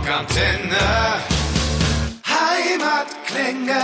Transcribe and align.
Rockantenne. 0.00 0.78
Heimatklänge. 2.26 3.80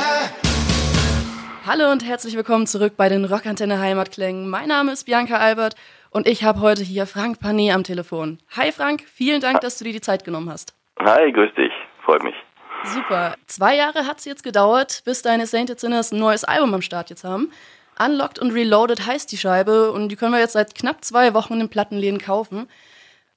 Hallo 1.66 1.92
und 1.92 2.06
herzlich 2.06 2.34
willkommen 2.36 2.66
zurück 2.66 2.94
bei 2.96 3.10
den 3.10 3.26
Rockantenne 3.26 3.78
Heimatklängen. 3.78 4.48
Mein 4.48 4.68
Name 4.68 4.92
ist 4.92 5.04
Bianca 5.04 5.36
Albert 5.36 5.74
und 6.10 6.26
ich 6.26 6.42
habe 6.42 6.60
heute 6.62 6.82
hier 6.82 7.06
Frank 7.06 7.38
Panet 7.38 7.74
am 7.74 7.84
Telefon. 7.84 8.38
Hi 8.56 8.72
Frank, 8.72 9.04
vielen 9.06 9.42
Dank, 9.42 9.60
dass 9.60 9.76
du 9.76 9.84
dir 9.84 9.92
die 9.92 10.00
Zeit 10.00 10.24
genommen 10.24 10.48
hast. 10.48 10.74
Hi, 11.00 11.30
grüß 11.30 11.54
dich. 11.54 11.72
Freut 12.02 12.22
mich. 12.22 12.34
Super. 12.84 13.34
Zwei 13.46 13.76
Jahre 13.76 14.06
hat 14.06 14.18
es 14.20 14.24
jetzt 14.24 14.42
gedauert, 14.42 15.02
bis 15.04 15.20
deine 15.20 15.46
Sainted 15.46 15.78
Sinners 15.78 16.12
ein 16.12 16.18
neues 16.18 16.44
Album 16.44 16.72
am 16.72 16.82
Start 16.82 17.10
jetzt 17.10 17.24
haben. 17.24 17.52
Unlocked 17.98 18.38
und 18.38 18.52
Reloaded 18.52 19.06
heißt 19.06 19.30
die 19.30 19.38
Scheibe 19.38 19.92
und 19.92 20.08
die 20.08 20.16
können 20.16 20.32
wir 20.32 20.40
jetzt 20.40 20.54
seit 20.54 20.74
knapp 20.74 21.04
zwei 21.04 21.34
Wochen 21.34 21.52
in 21.54 21.58
den 21.58 21.68
Plattenläden 21.68 22.20
kaufen. 22.20 22.68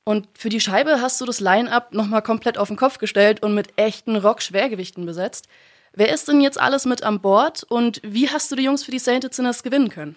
Und 0.03 0.27
für 0.37 0.49
die 0.49 0.59
Scheibe 0.59 1.01
hast 1.01 1.21
du 1.21 1.25
das 1.25 1.39
Line-Up 1.39 1.93
nochmal 1.93 2.21
komplett 2.21 2.57
auf 2.57 2.67
den 2.67 2.77
Kopf 2.77 2.97
gestellt 2.97 3.43
und 3.43 3.53
mit 3.53 3.69
echten 3.77 4.15
Rock-Schwergewichten 4.15 5.05
besetzt. 5.05 5.47
Wer 5.93 6.13
ist 6.13 6.27
denn 6.27 6.41
jetzt 6.41 6.59
alles 6.59 6.85
mit 6.85 7.03
an 7.03 7.21
Bord 7.21 7.63
und 7.67 7.99
wie 8.03 8.29
hast 8.29 8.51
du 8.51 8.55
die 8.55 8.63
Jungs 8.63 8.83
für 8.83 8.91
die 8.91 8.99
Sainted 8.99 9.33
Sinners 9.33 9.63
gewinnen 9.63 9.89
können? 9.89 10.15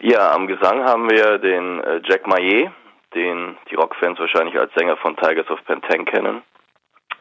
Ja, 0.00 0.32
am 0.32 0.46
Gesang 0.46 0.84
haben 0.84 1.10
wir 1.10 1.38
den 1.38 1.80
äh, 1.82 2.00
Jack 2.04 2.26
Maillet, 2.26 2.70
den 3.14 3.56
die 3.70 3.74
Rockfans 3.74 4.18
wahrscheinlich 4.18 4.58
als 4.58 4.72
Sänger 4.74 4.96
von 4.96 5.16
Tigers 5.16 5.50
of 5.50 5.64
Pantang 5.64 6.04
kennen. 6.04 6.42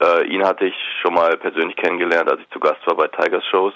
Äh, 0.02 0.28
ihn 0.28 0.46
hatte 0.46 0.66
ich 0.66 0.76
schon 1.02 1.16
mal 1.16 1.38
persönlich 1.38 1.76
kennengelernt, 1.76 2.30
als 2.30 2.42
ich 2.42 2.50
zu 2.50 2.60
Gast 2.60 2.86
war 2.86 2.96
bei 2.96 3.08
Tigers 3.08 3.46
Shows. 3.48 3.74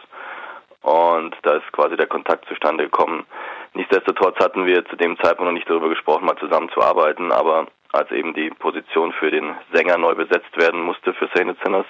Und 0.82 1.36
da 1.44 1.54
ist 1.54 1.72
quasi 1.72 1.96
der 1.98 2.08
Kontakt 2.08 2.48
zustande 2.48 2.86
gekommen. 2.86 3.26
Nichtsdestotrotz 3.74 4.38
hatten 4.40 4.66
wir 4.66 4.86
zu 4.86 4.96
dem 4.96 5.18
Zeitpunkt 5.20 5.50
noch 5.50 5.58
nicht 5.58 5.70
darüber 5.70 5.90
gesprochen, 5.90 6.26
mal 6.26 6.38
zusammenzuarbeiten, 6.38 7.32
aber 7.32 7.68
als 7.94 8.12
eben 8.12 8.34
die 8.34 8.50
Position 8.50 9.14
für 9.14 9.32
den 9.32 9.56
Sänger 9.74 9.98
neu 9.98 10.16
besetzt 10.16 10.56
werden 10.58 10.82
musste 10.82 11.14
für 11.14 11.30
Sainted 11.34 11.58
Sinners, 11.64 11.86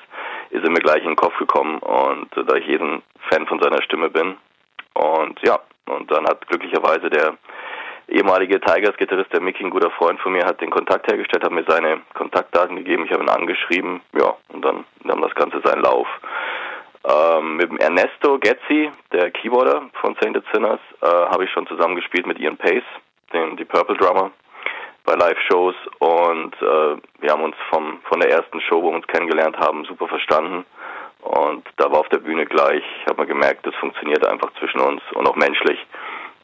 ist 0.50 0.64
er 0.64 0.70
mir 0.72 0.80
gleich 0.80 1.04
in 1.04 1.12
den 1.12 1.16
Kopf 1.16 1.38
gekommen 1.38 1.80
und 1.80 2.30
da 2.36 2.56
ich 2.56 2.68
jeden 2.68 3.02
Fan 3.30 3.48
von 3.48 3.62
seiner 3.62 3.82
Stimme 3.82 4.10
bin. 4.10 4.38
Und 4.94 5.40
ja, 5.44 5.60
und 5.86 6.12
dann 6.12 6.26
hat 6.26 6.48
glücklicherweise 6.48 7.10
der 7.10 7.38
ehemalige 8.08 8.60
Tigers-Gitarrist, 8.60 9.32
der 9.32 9.42
Mickey, 9.42 9.64
ein 9.64 9.70
guter 9.70 9.92
Freund 9.92 10.20
von 10.20 10.34
mir, 10.34 10.46
hat 10.46 10.62
den 10.62 10.70
Kontakt 10.70 11.08
hergestellt, 11.08 11.44
hat 11.44 11.52
mir 11.52 11.66
seine 11.68 12.02
Kontaktdaten 12.14 12.76
gegeben, 12.76 13.06
ich 13.06 13.12
habe 13.12 13.24
ihn 13.24 13.30
angeschrieben, 13.30 14.02
ja, 14.18 14.36
und 14.50 14.64
dann 14.64 14.84
nahm 15.04 15.22
das 15.22 15.34
Ganze 15.36 15.62
seinen 15.64 15.82
Lauf. 15.82 16.08
Ähm, 17.04 17.58
mit 17.58 17.70
dem 17.70 17.78
Ernesto 17.78 18.38
Getzi, 18.38 18.92
der 19.12 19.32
Keyboarder 19.32 19.90
von 20.02 20.16
Sainted 20.22 20.44
Sinners, 20.54 20.80
äh, 21.02 21.06
habe 21.08 21.46
ich 21.46 21.52
schon 21.52 21.66
zusammen 21.68 21.96
gespielt 21.96 22.28
mit 22.28 22.40
Ian 22.40 22.58
Pace, 22.58 22.84
dem 23.34 23.58
die 23.58 23.66
Purple 23.66 23.98
Drummer, 23.98 24.32
bei 25.04 25.16
Live-Shows 25.16 25.76
und 25.98 26.54
äh, 26.62 26.98
wir 27.20 27.32
haben 27.32 27.44
uns 27.44 27.56
vom 27.72 28.00
von 28.04 28.20
der 28.20 28.30
ersten 28.30 28.62
Show, 28.62 28.84
wo 28.84 28.92
wir 28.92 28.98
uns 28.98 29.08
kennengelernt 29.08 29.58
haben, 29.58 29.84
super 29.86 30.08
verstanden. 30.08 30.66
Und 31.22 31.68
da 31.78 31.92
war 31.92 32.00
auf 32.00 32.10
der 32.10 32.20
Bühne 32.20 32.46
gleich, 32.46 32.84
ich 33.02 33.06
habe 33.08 33.18
mal 33.18 33.28
gemerkt, 33.28 33.66
das 33.66 33.76
funktioniert 33.76 34.26
einfach 34.26 34.52
zwischen 34.60 34.80
uns 34.80 35.02
und 35.14 35.28
auch 35.28 35.36
menschlich 35.36 35.80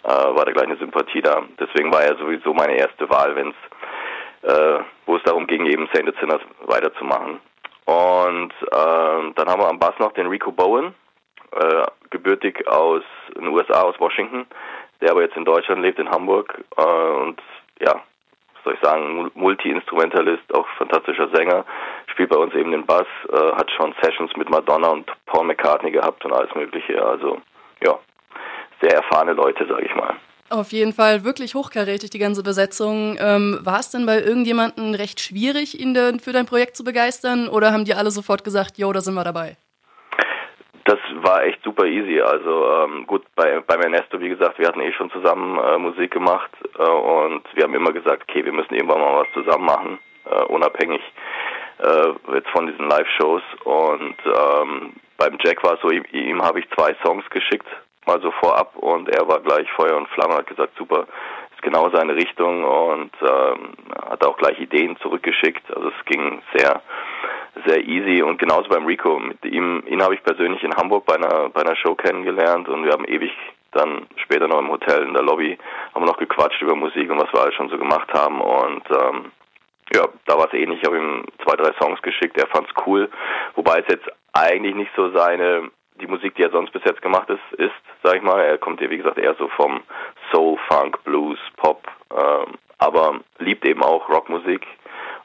äh, 0.03 0.09
war 0.09 0.45
da 0.45 0.51
gleich 0.51 0.67
eine 0.67 0.77
Sympathie 0.77 1.21
da. 1.21 1.43
Deswegen 1.59 1.91
war 1.91 2.03
er 2.03 2.15
sowieso 2.17 2.53
meine 2.53 2.77
erste 2.77 3.09
Wahl, 3.09 3.35
wenn 3.35 3.49
es, 3.49 4.49
äh, 4.49 4.79
wo 5.05 5.15
es 5.17 5.23
darum 5.23 5.45
ging, 5.47 5.65
eben 5.65 5.89
Sainted 5.93 6.15
Sinners 6.19 6.41
weiterzumachen. 6.65 7.39
Und 7.87 8.51
äh, 8.63 9.31
dann 9.35 9.47
haben 9.47 9.61
wir 9.61 9.69
am 9.69 9.79
Bass 9.79 9.97
noch 9.97 10.11
den 10.11 10.27
Rico 10.27 10.51
Bowen, 10.51 10.93
äh, 11.53 11.85
gebürtig 12.09 12.67
aus 12.67 13.01
den 13.33 13.47
USA, 13.47 13.83
aus 13.83 13.97
Washington, 13.97 14.45
der 14.99 15.11
aber 15.11 15.21
jetzt 15.21 15.37
in 15.37 15.45
Deutschland 15.45 15.81
lebt, 15.81 15.97
in 15.97 16.09
Hamburg. 16.09 16.53
Äh, 16.75 16.81
und 16.83 17.41
ja, 17.79 17.93
was 17.93 18.63
soll 18.65 18.73
ich 18.73 18.81
sagen, 18.81 19.31
Multi-Instrumentalist, 19.35 20.53
auch 20.53 20.67
fantastischer 20.77 21.29
Sänger, 21.29 21.63
spielt 22.07 22.29
bei 22.29 22.35
uns 22.35 22.53
eben 22.55 22.71
den 22.71 22.85
Bass, 22.85 23.07
äh, 23.31 23.53
hat 23.53 23.71
schon 23.71 23.95
Sessions 24.01 24.35
mit 24.35 24.49
Madonna 24.49 24.89
und 24.89 25.09
Paul 25.25 25.45
McCartney 25.45 25.91
gehabt 25.91 26.25
und 26.25 26.33
alles 26.33 26.53
Mögliche. 26.55 27.01
Also 27.01 27.41
ja, 27.81 27.97
sehr 28.81 28.95
erfahrene 28.95 29.31
Leute, 29.31 29.65
sage 29.65 29.85
ich 29.85 29.95
mal. 29.95 30.17
Auf 30.49 30.71
jeden 30.71 30.93
Fall 30.93 31.25
wirklich 31.25 31.55
hochkarätig, 31.55 32.09
die 32.09 32.19
ganze 32.19 32.41
Besetzung. 32.41 33.17
Ähm, 33.19 33.59
war 33.63 33.81
es 33.81 33.91
denn 33.91 34.05
bei 34.05 34.21
irgendjemandem 34.21 34.93
recht 34.93 35.19
schwierig, 35.19 35.77
ihn 35.77 35.93
denn 35.93 36.21
für 36.21 36.31
dein 36.31 36.45
Projekt 36.45 36.77
zu 36.77 36.85
begeistern 36.85 37.49
oder 37.49 37.73
haben 37.73 37.83
die 37.83 37.93
alle 37.93 38.11
sofort 38.11 38.45
gesagt, 38.45 38.77
jo, 38.77 38.93
da 38.93 39.01
sind 39.01 39.15
wir 39.15 39.25
dabei? 39.25 39.57
Das 40.85 40.99
war 41.15 41.43
echt 41.43 41.61
super 41.65 41.85
easy. 41.85 42.21
Also 42.21 42.65
ähm, 42.71 43.05
gut, 43.07 43.25
bei, 43.35 43.59
beim 43.59 43.81
Ernesto, 43.81 44.21
wie 44.21 44.29
gesagt, 44.29 44.57
wir 44.57 44.69
hatten 44.69 44.79
eh 44.79 44.93
schon 44.93 45.11
zusammen 45.11 45.59
äh, 45.59 45.77
Musik 45.77 46.11
gemacht 46.11 46.51
äh, 46.79 46.81
und 46.81 47.43
wir 47.53 47.63
haben 47.63 47.75
immer 47.75 47.91
gesagt, 47.91 48.23
okay, 48.29 48.45
wir 48.45 48.53
müssen 48.53 48.73
irgendwann 48.73 49.01
mal 49.01 49.25
was 49.25 49.33
zusammen 49.33 49.65
machen, 49.65 49.99
äh, 50.31 50.43
unabhängig 50.45 51.01
äh, 51.79 52.35
jetzt 52.35 52.49
von 52.51 52.67
diesen 52.67 52.87
Live-Shows. 52.87 53.43
Und 53.65 54.15
ähm, 54.25 54.93
beim 55.17 55.37
Jack 55.43 55.61
war 55.65 55.73
es 55.73 55.81
so, 55.81 55.89
ihm, 55.89 56.05
ihm 56.13 56.41
habe 56.41 56.61
ich 56.61 56.69
zwei 56.69 56.95
Songs 57.03 57.29
geschickt 57.31 57.67
mal 58.07 58.21
so 58.21 58.31
vorab 58.31 58.75
und 58.77 59.09
er 59.09 59.27
war 59.27 59.39
gleich 59.41 59.69
Feuer 59.73 59.97
und 59.97 60.07
Flamme, 60.09 60.35
hat 60.35 60.47
gesagt, 60.47 60.75
super, 60.77 61.05
ist 61.53 61.61
genau 61.61 61.89
seine 61.89 62.15
Richtung 62.15 62.63
und 62.63 63.11
ähm, 63.21 63.73
hat 64.09 64.25
auch 64.25 64.37
gleich 64.37 64.59
Ideen 64.59 64.97
zurückgeschickt. 64.97 65.63
Also 65.75 65.89
es 65.89 66.05
ging 66.05 66.41
sehr, 66.55 66.81
sehr 67.65 67.83
easy 67.85 68.21
und 68.21 68.39
genauso 68.39 68.69
beim 68.69 68.85
Rico. 68.85 69.19
Mit 69.19 69.43
ihm, 69.45 69.83
ihn 69.87 70.01
habe 70.01 70.15
ich 70.15 70.23
persönlich 70.23 70.63
in 70.63 70.75
Hamburg 70.75 71.05
bei 71.05 71.15
einer, 71.15 71.49
bei 71.49 71.61
einer 71.61 71.75
Show 71.75 71.95
kennengelernt 71.95 72.69
und 72.69 72.85
wir 72.85 72.91
haben 72.91 73.05
ewig 73.05 73.31
dann 73.71 74.07
später 74.15 74.47
noch 74.47 74.59
im 74.59 74.71
Hotel 74.71 75.03
in 75.03 75.13
der 75.13 75.23
Lobby 75.23 75.57
haben 75.93 76.03
wir 76.03 76.11
noch 76.11 76.17
gequatscht 76.17 76.61
über 76.61 76.75
Musik 76.75 77.11
und 77.11 77.19
was 77.19 77.31
wir 77.33 77.41
alles 77.41 77.55
schon 77.55 77.69
so 77.69 77.77
gemacht 77.77 78.11
haben 78.13 78.39
und 78.39 78.83
ähm, 78.89 79.31
ja, 79.93 80.05
da 80.25 80.37
war 80.37 80.47
es 80.47 80.53
ähnlich. 80.53 80.79
Ich 80.81 80.87
habe 80.87 80.97
ihm 80.97 81.23
zwei, 81.43 81.55
drei 81.55 81.71
Songs 81.79 82.01
geschickt. 82.01 82.37
Er 82.37 82.47
fand's 82.47 82.71
cool, 82.85 83.09
wobei 83.55 83.79
es 83.79 83.85
jetzt 83.87 84.07
eigentlich 84.33 84.75
nicht 84.75 84.91
so 84.95 85.11
seine 85.11 85.71
die 85.99 86.07
Musik, 86.07 86.35
die 86.35 86.43
er 86.43 86.51
sonst 86.51 86.71
bis 86.71 86.83
jetzt 86.83 87.01
gemacht 87.01 87.29
ist, 87.29 87.59
ist, 87.59 87.73
sag 88.03 88.15
ich 88.15 88.21
mal. 88.21 88.39
Er 88.39 88.57
kommt 88.57 88.81
ja, 88.81 88.89
wie 88.89 88.97
gesagt, 88.97 89.17
eher 89.17 89.35
so 89.35 89.47
vom 89.49 89.81
Soul, 90.31 90.57
Funk, 90.67 91.03
Blues, 91.03 91.39
Pop, 91.57 91.87
ähm, 92.11 92.55
aber 92.77 93.19
liebt 93.39 93.65
eben 93.65 93.83
auch 93.83 94.07
Rockmusik. 94.09 94.65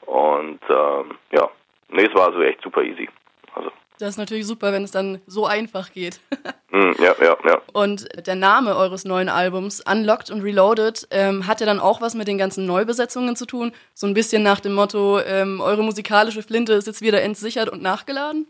Und 0.06 0.60
ähm, 0.68 1.16
ja, 1.30 1.48
nee, 1.90 2.06
es 2.06 2.14
war 2.14 2.32
so 2.32 2.42
echt 2.42 2.62
super 2.62 2.82
easy. 2.82 3.08
Also. 3.54 3.70
Das 3.98 4.10
ist 4.10 4.18
natürlich 4.18 4.46
super, 4.46 4.72
wenn 4.72 4.82
es 4.82 4.90
dann 4.90 5.20
so 5.26 5.46
einfach 5.46 5.92
geht. 5.92 6.20
mm, 6.70 6.92
ja, 6.98 7.14
ja, 7.20 7.36
ja. 7.44 7.60
Und 7.72 8.08
der 8.26 8.34
Name 8.34 8.76
eures 8.76 9.04
neuen 9.04 9.28
Albums, 9.28 9.82
Unlocked 9.88 10.30
und 10.30 10.42
Reloaded, 10.42 11.06
ähm, 11.10 11.46
hat 11.46 11.60
ja 11.60 11.66
dann 11.66 11.80
auch 11.80 12.00
was 12.00 12.14
mit 12.14 12.28
den 12.28 12.38
ganzen 12.38 12.66
Neubesetzungen 12.66 13.36
zu 13.36 13.46
tun. 13.46 13.72
So 13.94 14.06
ein 14.06 14.14
bisschen 14.14 14.42
nach 14.42 14.60
dem 14.60 14.74
Motto, 14.74 15.20
ähm, 15.20 15.60
eure 15.60 15.82
musikalische 15.82 16.42
Flinte 16.42 16.72
ist 16.72 16.86
jetzt 16.86 17.02
wieder 17.02 17.22
entsichert 17.22 17.68
und 17.68 17.82
nachgeladen? 17.82 18.48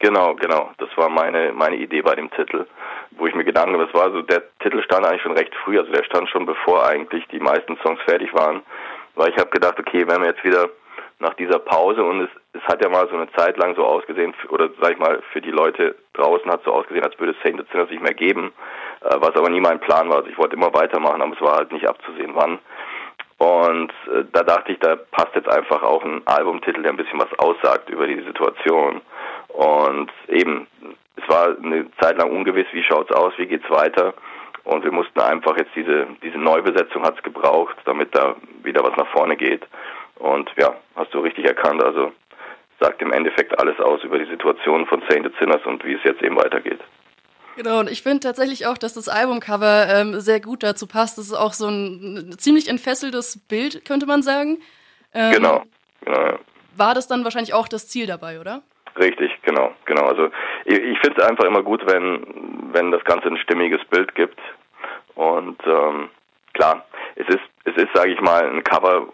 Genau, 0.00 0.34
genau. 0.34 0.70
Das 0.78 0.88
war 0.96 1.10
meine 1.10 1.52
meine 1.52 1.76
Idee 1.76 2.00
bei 2.00 2.14
dem 2.14 2.30
Titel, 2.30 2.66
wo 3.12 3.26
ich 3.26 3.34
mir 3.34 3.44
Gedanken, 3.44 3.78
das 3.78 3.92
war 3.92 4.10
so, 4.10 4.22
der 4.22 4.42
Titel 4.60 4.82
stand 4.82 5.06
eigentlich 5.06 5.22
schon 5.22 5.36
recht 5.36 5.54
früh, 5.56 5.78
also 5.78 5.92
der 5.92 6.04
stand 6.04 6.28
schon 6.30 6.46
bevor 6.46 6.86
eigentlich 6.86 7.26
die 7.28 7.38
meisten 7.38 7.76
Songs 7.82 8.00
fertig 8.06 8.32
waren, 8.32 8.62
weil 9.14 9.28
ich 9.28 9.36
habe 9.36 9.50
gedacht, 9.50 9.78
okay, 9.78 10.06
wenn 10.08 10.22
wir 10.22 10.28
jetzt 10.28 10.42
wieder 10.42 10.70
nach 11.18 11.34
dieser 11.34 11.58
Pause 11.58 12.02
und 12.02 12.22
es, 12.22 12.30
es 12.54 12.62
hat 12.62 12.82
ja 12.82 12.88
mal 12.88 13.06
so 13.10 13.16
eine 13.16 13.30
Zeit 13.32 13.58
lang 13.58 13.76
so 13.76 13.84
ausgesehen, 13.84 14.32
oder 14.48 14.70
sag 14.80 14.92
ich 14.92 14.98
mal, 14.98 15.20
für 15.32 15.42
die 15.42 15.50
Leute 15.50 15.94
draußen 16.14 16.50
hat 16.50 16.60
es 16.60 16.64
so 16.64 16.72
ausgesehen, 16.72 17.04
als 17.04 17.18
würde 17.18 17.34
es 17.38 17.42
Saint 17.42 17.62
Sinners 17.70 17.90
nicht 17.90 18.02
mehr 18.02 18.14
geben, 18.14 18.52
äh, 19.02 19.16
was 19.18 19.36
aber 19.36 19.50
nie 19.50 19.60
mein 19.60 19.80
Plan 19.80 20.08
war. 20.08 20.16
Also 20.16 20.30
ich 20.30 20.38
wollte 20.38 20.56
immer 20.56 20.72
weitermachen, 20.72 21.20
aber 21.20 21.34
es 21.34 21.42
war 21.42 21.56
halt 21.56 21.72
nicht 21.72 21.86
abzusehen, 21.86 22.32
wann. 22.34 22.58
Und 23.36 23.92
äh, 24.06 24.24
da 24.32 24.42
dachte 24.42 24.72
ich, 24.72 24.78
da 24.78 24.96
passt 24.96 25.34
jetzt 25.34 25.48
einfach 25.48 25.82
auch 25.82 26.02
ein 26.04 26.22
Albumtitel, 26.26 26.82
der 26.82 26.92
ein 26.92 26.96
bisschen 26.96 27.20
was 27.20 27.38
aussagt 27.38 27.90
über 27.90 28.06
die 28.06 28.22
Situation. 28.22 29.02
Und 29.54 30.10
eben, 30.28 30.66
es 31.16 31.28
war 31.28 31.56
eine 31.62 31.86
Zeit 32.00 32.18
lang 32.18 32.30
ungewiss, 32.30 32.66
wie 32.72 32.82
schaut's 32.82 33.12
aus, 33.12 33.32
wie 33.36 33.46
geht's 33.46 33.68
weiter. 33.70 34.14
Und 34.64 34.84
wir 34.84 34.92
mussten 34.92 35.20
einfach 35.20 35.56
jetzt 35.56 35.74
diese, 35.74 36.06
diese 36.22 36.38
Neubesetzung 36.38 37.02
hat's 37.02 37.22
gebraucht, 37.22 37.76
damit 37.84 38.14
da 38.14 38.36
wieder 38.62 38.82
was 38.82 38.96
nach 38.96 39.08
vorne 39.08 39.36
geht. 39.36 39.62
Und 40.16 40.50
ja, 40.58 40.74
hast 40.96 41.12
du 41.14 41.20
richtig 41.20 41.46
erkannt, 41.46 41.82
also 41.82 42.12
sagt 42.78 43.02
im 43.02 43.12
Endeffekt 43.12 43.58
alles 43.58 43.78
aus 43.80 44.02
über 44.04 44.18
die 44.18 44.30
Situation 44.30 44.86
von 44.86 45.02
Sainted 45.08 45.34
Sinners 45.38 45.64
und 45.64 45.84
wie 45.84 45.94
es 45.94 46.04
jetzt 46.04 46.22
eben 46.22 46.36
weitergeht. 46.36 46.80
Genau, 47.56 47.80
und 47.80 47.90
ich 47.90 48.02
finde 48.02 48.20
tatsächlich 48.20 48.66
auch, 48.66 48.78
dass 48.78 48.94
das 48.94 49.08
Albumcover 49.08 49.86
ähm, 49.88 50.20
sehr 50.20 50.40
gut 50.40 50.62
dazu 50.62 50.86
passt. 50.86 51.18
Das 51.18 51.26
ist 51.26 51.34
auch 51.34 51.52
so 51.52 51.68
ein 51.68 52.34
ziemlich 52.38 52.68
entfesseltes 52.68 53.38
Bild, 53.48 53.84
könnte 53.84 54.06
man 54.06 54.22
sagen. 54.22 54.58
Ähm, 55.12 55.32
genau, 55.32 55.64
genau. 56.02 56.20
Ja. 56.20 56.38
War 56.76 56.94
das 56.94 57.08
dann 57.08 57.24
wahrscheinlich 57.24 57.52
auch 57.52 57.68
das 57.68 57.88
Ziel 57.88 58.06
dabei, 58.06 58.40
oder? 58.40 58.62
Richtig, 58.98 59.30
genau, 59.42 59.72
genau. 59.84 60.04
Also 60.06 60.30
ich, 60.64 60.78
ich 60.78 60.98
finde 61.00 61.20
es 61.20 61.28
einfach 61.28 61.44
immer 61.44 61.62
gut, 61.62 61.82
wenn 61.86 62.70
wenn 62.72 62.90
das 62.90 63.04
Ganze 63.04 63.28
ein 63.28 63.38
stimmiges 63.38 63.84
Bild 63.86 64.14
gibt. 64.14 64.38
Und 65.14 65.58
ähm, 65.66 66.10
klar, 66.54 66.84
es 67.16 67.28
ist 67.28 67.40
es 67.64 67.76
ist, 67.76 67.94
sage 67.94 68.12
ich 68.12 68.20
mal, 68.20 68.44
ein 68.44 68.64
Cover, 68.64 69.08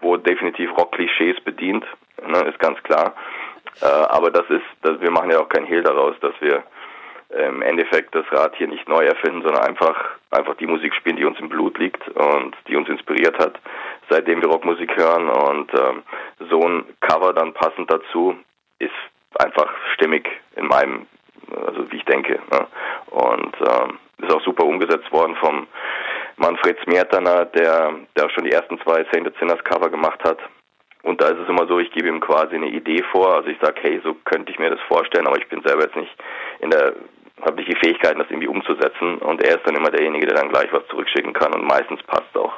wo 0.00 0.16
definitiv 0.16 0.70
Rock-Klischees 0.76 1.40
bedient, 1.40 1.84
ne, 2.26 2.38
ist 2.48 2.58
ganz 2.58 2.82
klar. 2.82 3.14
Äh, 3.82 3.86
aber 3.86 4.30
das 4.30 4.48
ist, 4.48 4.64
das, 4.82 5.00
wir 5.00 5.10
machen 5.10 5.30
ja 5.30 5.40
auch 5.40 5.48
kein 5.48 5.66
Hehl 5.66 5.82
daraus, 5.82 6.14
dass 6.20 6.34
wir 6.40 6.64
im 7.30 7.62
Endeffekt 7.62 8.14
das 8.14 8.24
Rad 8.32 8.56
hier 8.56 8.66
nicht 8.66 8.88
neu 8.88 9.04
erfinden, 9.04 9.42
sondern 9.42 9.62
einfach 9.62 10.16
einfach 10.32 10.56
die 10.56 10.66
Musik 10.66 10.94
spielen, 10.94 11.16
die 11.16 11.24
uns 11.24 11.38
im 11.38 11.48
Blut 11.48 11.78
liegt 11.78 12.08
und 12.08 12.56
die 12.66 12.76
uns 12.76 12.88
inspiriert 12.88 13.38
hat, 13.38 13.58
seitdem 14.08 14.40
wir 14.42 14.48
Rockmusik 14.48 14.96
hören. 14.96 15.28
Und 15.28 15.72
ähm, 15.74 16.02
so 16.50 16.60
ein 16.60 16.84
Cover 17.00 17.32
dann 17.32 17.52
passend 17.52 17.90
dazu 17.90 18.36
ist 18.78 18.90
einfach 19.38 19.72
stimmig 19.94 20.28
in 20.56 20.66
meinem, 20.66 21.06
also 21.66 21.90
wie 21.90 21.96
ich 21.96 22.04
denke. 22.04 22.40
Ne? 22.50 22.66
Und 23.10 23.56
ähm, 23.60 23.98
ist 24.18 24.32
auch 24.32 24.42
super 24.42 24.64
umgesetzt 24.64 25.10
worden 25.12 25.36
vom 25.36 25.66
Manfred 26.36 26.78
Smertaner, 26.82 27.46
der, 27.46 27.94
der 28.16 28.26
auch 28.26 28.30
schon 28.30 28.44
die 28.44 28.52
ersten 28.52 28.78
zwei 28.80 29.04
Saint 29.12 29.30
Sinners 29.38 29.62
Cover 29.64 29.90
gemacht 29.90 30.22
hat. 30.24 30.38
Und 31.02 31.20
da 31.20 31.28
ist 31.28 31.38
es 31.38 31.48
immer 31.48 31.66
so, 31.66 31.78
ich 31.78 31.90
gebe 31.92 32.08
ihm 32.08 32.20
quasi 32.20 32.56
eine 32.56 32.68
Idee 32.68 33.02
vor. 33.10 33.34
Also 33.34 33.48
ich 33.48 33.58
sage, 33.60 33.80
hey, 33.82 34.00
so 34.04 34.14
könnte 34.24 34.52
ich 34.52 34.58
mir 34.58 34.70
das 34.70 34.80
vorstellen, 34.88 35.26
aber 35.26 35.38
ich 35.38 35.48
bin 35.48 35.62
selber 35.62 35.84
jetzt 35.84 35.96
nicht 35.96 36.14
in 36.60 36.70
der, 36.70 36.94
habe 37.42 37.56
nicht 37.56 37.72
die 37.72 37.78
Fähigkeiten, 37.78 38.18
das 38.18 38.30
irgendwie 38.30 38.48
umzusetzen. 38.48 39.18
Und 39.18 39.42
er 39.42 39.56
ist 39.56 39.66
dann 39.66 39.76
immer 39.76 39.90
derjenige, 39.90 40.26
der 40.26 40.36
dann 40.36 40.50
gleich 40.50 40.70
was 40.72 40.86
zurückschicken 40.88 41.32
kann 41.32 41.54
und 41.54 41.64
meistens 41.64 42.02
passt 42.02 42.36
auch. 42.36 42.52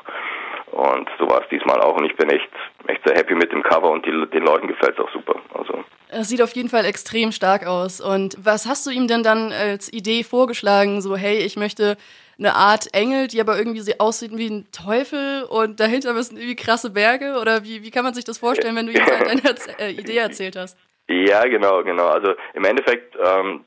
Und 0.73 1.09
so 1.19 1.29
war 1.29 1.43
es 1.43 1.49
diesmal 1.51 1.81
auch. 1.81 1.97
Und 1.97 2.07
ich 2.07 2.17
bin 2.17 2.31
echt, 2.31 2.51
echt 2.87 3.07
sehr 3.07 3.17
happy 3.17 3.35
mit 3.35 3.53
dem 3.53 3.63
Cover 3.63 3.91
und 3.91 4.05
die, 4.07 4.27
den 4.31 4.45
Leuten 4.45 4.67
gefällt 4.67 4.99
es 4.99 5.05
auch 5.05 5.11
super. 5.11 5.37
Also. 5.55 5.85
Es 6.15 6.29
sieht 6.29 6.43
auf 6.43 6.53
jeden 6.53 6.69
Fall 6.69 6.85
extrem 6.85 7.33
stark 7.33 7.67
aus. 7.67 8.01
Und 8.01 8.37
was 8.43 8.67
hast 8.67 8.87
du 8.87 8.91
ihm 8.91 9.09
denn 9.09 9.23
dann 9.23 9.51
als 9.51 9.93
Idee 9.93 10.23
vorgeschlagen? 10.25 11.01
So, 11.01 11.17
hey, 11.17 11.39
ich 11.39 11.57
möchte 11.57 11.97
eine 12.39 12.55
Art 12.55 12.93
Engel, 12.93 13.29
die 13.29 13.41
aber 13.41 13.57
irgendwie 13.57 13.81
so 13.81 13.93
aussieht 13.99 14.31
wie 14.35 14.49
ein 14.49 14.67
Teufel 14.73 15.45
und 15.45 15.81
dahinter 15.81 16.13
müssen 16.13 16.37
irgendwie 16.37 16.57
krasse 16.57 16.91
Berge? 16.91 17.39
Oder 17.41 17.65
wie, 17.65 17.83
wie 17.83 17.91
kann 17.91 18.05
man 18.05 18.15
sich 18.15 18.25
das 18.25 18.39
vorstellen, 18.39 18.77
wenn 18.77 18.87
du 18.87 18.93
ihm 18.93 19.05
deine 19.07 19.41
äh, 19.79 19.91
Idee 19.93 20.19
erzählt 20.19 20.57
hast? 20.57 20.79
Ja, 21.09 21.45
genau, 21.45 21.83
genau. 21.83 22.09
Also 22.09 22.35
im 22.55 22.65
Endeffekt, 22.65 23.17
ähm, 23.17 23.65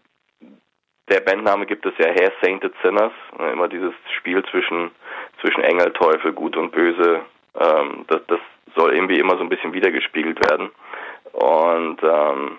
der 1.10 1.22
Bandname 1.22 1.66
gibt 1.66 1.86
es 1.86 1.94
ja 1.98 2.08
Hair 2.08 2.32
Sainted 2.42 2.74
Sinners. 2.84 3.14
Ne, 3.40 3.52
immer 3.52 3.68
dieses 3.68 3.94
Spiel 4.18 4.44
zwischen, 4.52 4.92
zwischen 5.42 5.64
Engel, 5.64 5.94
Teufel, 5.94 6.34
Gut 6.34 6.56
und 6.58 6.72
Böse. 6.72 7.22
Ähm, 7.60 8.06
das, 8.08 8.22
das 8.28 8.40
soll 8.76 8.94
irgendwie 8.94 9.20
immer 9.20 9.38
so 9.38 9.44
ein 9.44 9.50
bisschen 9.50 9.74
wiedergespiegelt 9.74 10.40
werden. 10.50 10.70
Und 11.34 11.98
ähm, 12.04 12.58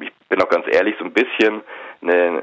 ich 0.00 0.12
bin 0.28 0.42
auch 0.42 0.48
ganz 0.48 0.66
ehrlich, 0.70 0.96
so 0.98 1.04
ein 1.04 1.12
bisschen 1.12 1.62
eine, 2.02 2.42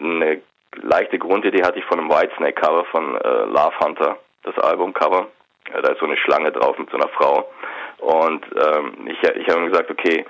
eine 0.00 0.42
leichte 0.76 1.18
Grundidee 1.18 1.62
hatte 1.62 1.78
ich 1.78 1.84
von 1.84 1.98
einem 1.98 2.10
Whitesnake-Cover 2.10 2.84
von 2.86 3.16
äh, 3.16 3.44
Love 3.44 3.78
Hunter, 3.80 4.18
das 4.42 4.56
Albumcover. 4.58 5.28
Ja, 5.72 5.80
da 5.80 5.92
ist 5.92 6.00
so 6.00 6.06
eine 6.06 6.16
Schlange 6.16 6.52
drauf 6.52 6.78
mit 6.78 6.90
so 6.90 6.96
einer 6.96 7.08
Frau. 7.08 7.50
Und 7.98 8.44
ähm, 8.56 9.06
ich, 9.06 9.22
ich 9.22 9.48
habe 9.48 9.68
gesagt, 9.68 9.90
okay, 9.90 10.24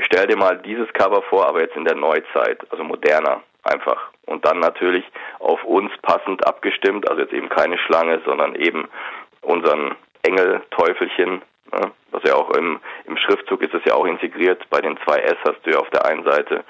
stell 0.00 0.26
dir 0.26 0.36
mal 0.36 0.58
dieses 0.58 0.92
Cover 0.92 1.22
vor, 1.22 1.48
aber 1.48 1.60
jetzt 1.60 1.76
in 1.76 1.84
der 1.84 1.96
Neuzeit, 1.96 2.60
also 2.70 2.84
moderner 2.84 3.42
einfach. 3.62 4.10
Und 4.26 4.44
dann 4.44 4.60
natürlich 4.60 5.04
auf 5.38 5.62
uns 5.64 5.90
passend 6.02 6.46
abgestimmt, 6.46 7.08
also 7.08 7.22
jetzt 7.22 7.32
eben 7.32 7.48
keine 7.48 7.78
Schlange, 7.78 8.20
sondern 8.24 8.54
eben 8.56 8.88
unseren 9.42 9.94
Engel, 10.22 10.62
Teufelchen, 10.70 11.42
ne? 11.72 11.92
was 12.10 12.22
ja 12.24 12.34
auch 12.34 12.50
im, 12.56 12.80
im 13.04 13.16
Schriftzug 13.16 13.62
ist 13.62 13.74
es 13.74 13.82
ja 13.84 13.94
auch 13.94 14.06
integriert. 14.06 14.62
Bei 14.70 14.80
den 14.80 14.98
zwei 15.04 15.18
S 15.18 15.36
hast 15.46 15.64
du 15.64 15.70
ja 15.70 15.78
auf 15.78 15.90
der 15.90 16.06
einen 16.06 16.24
Seite 16.24 16.64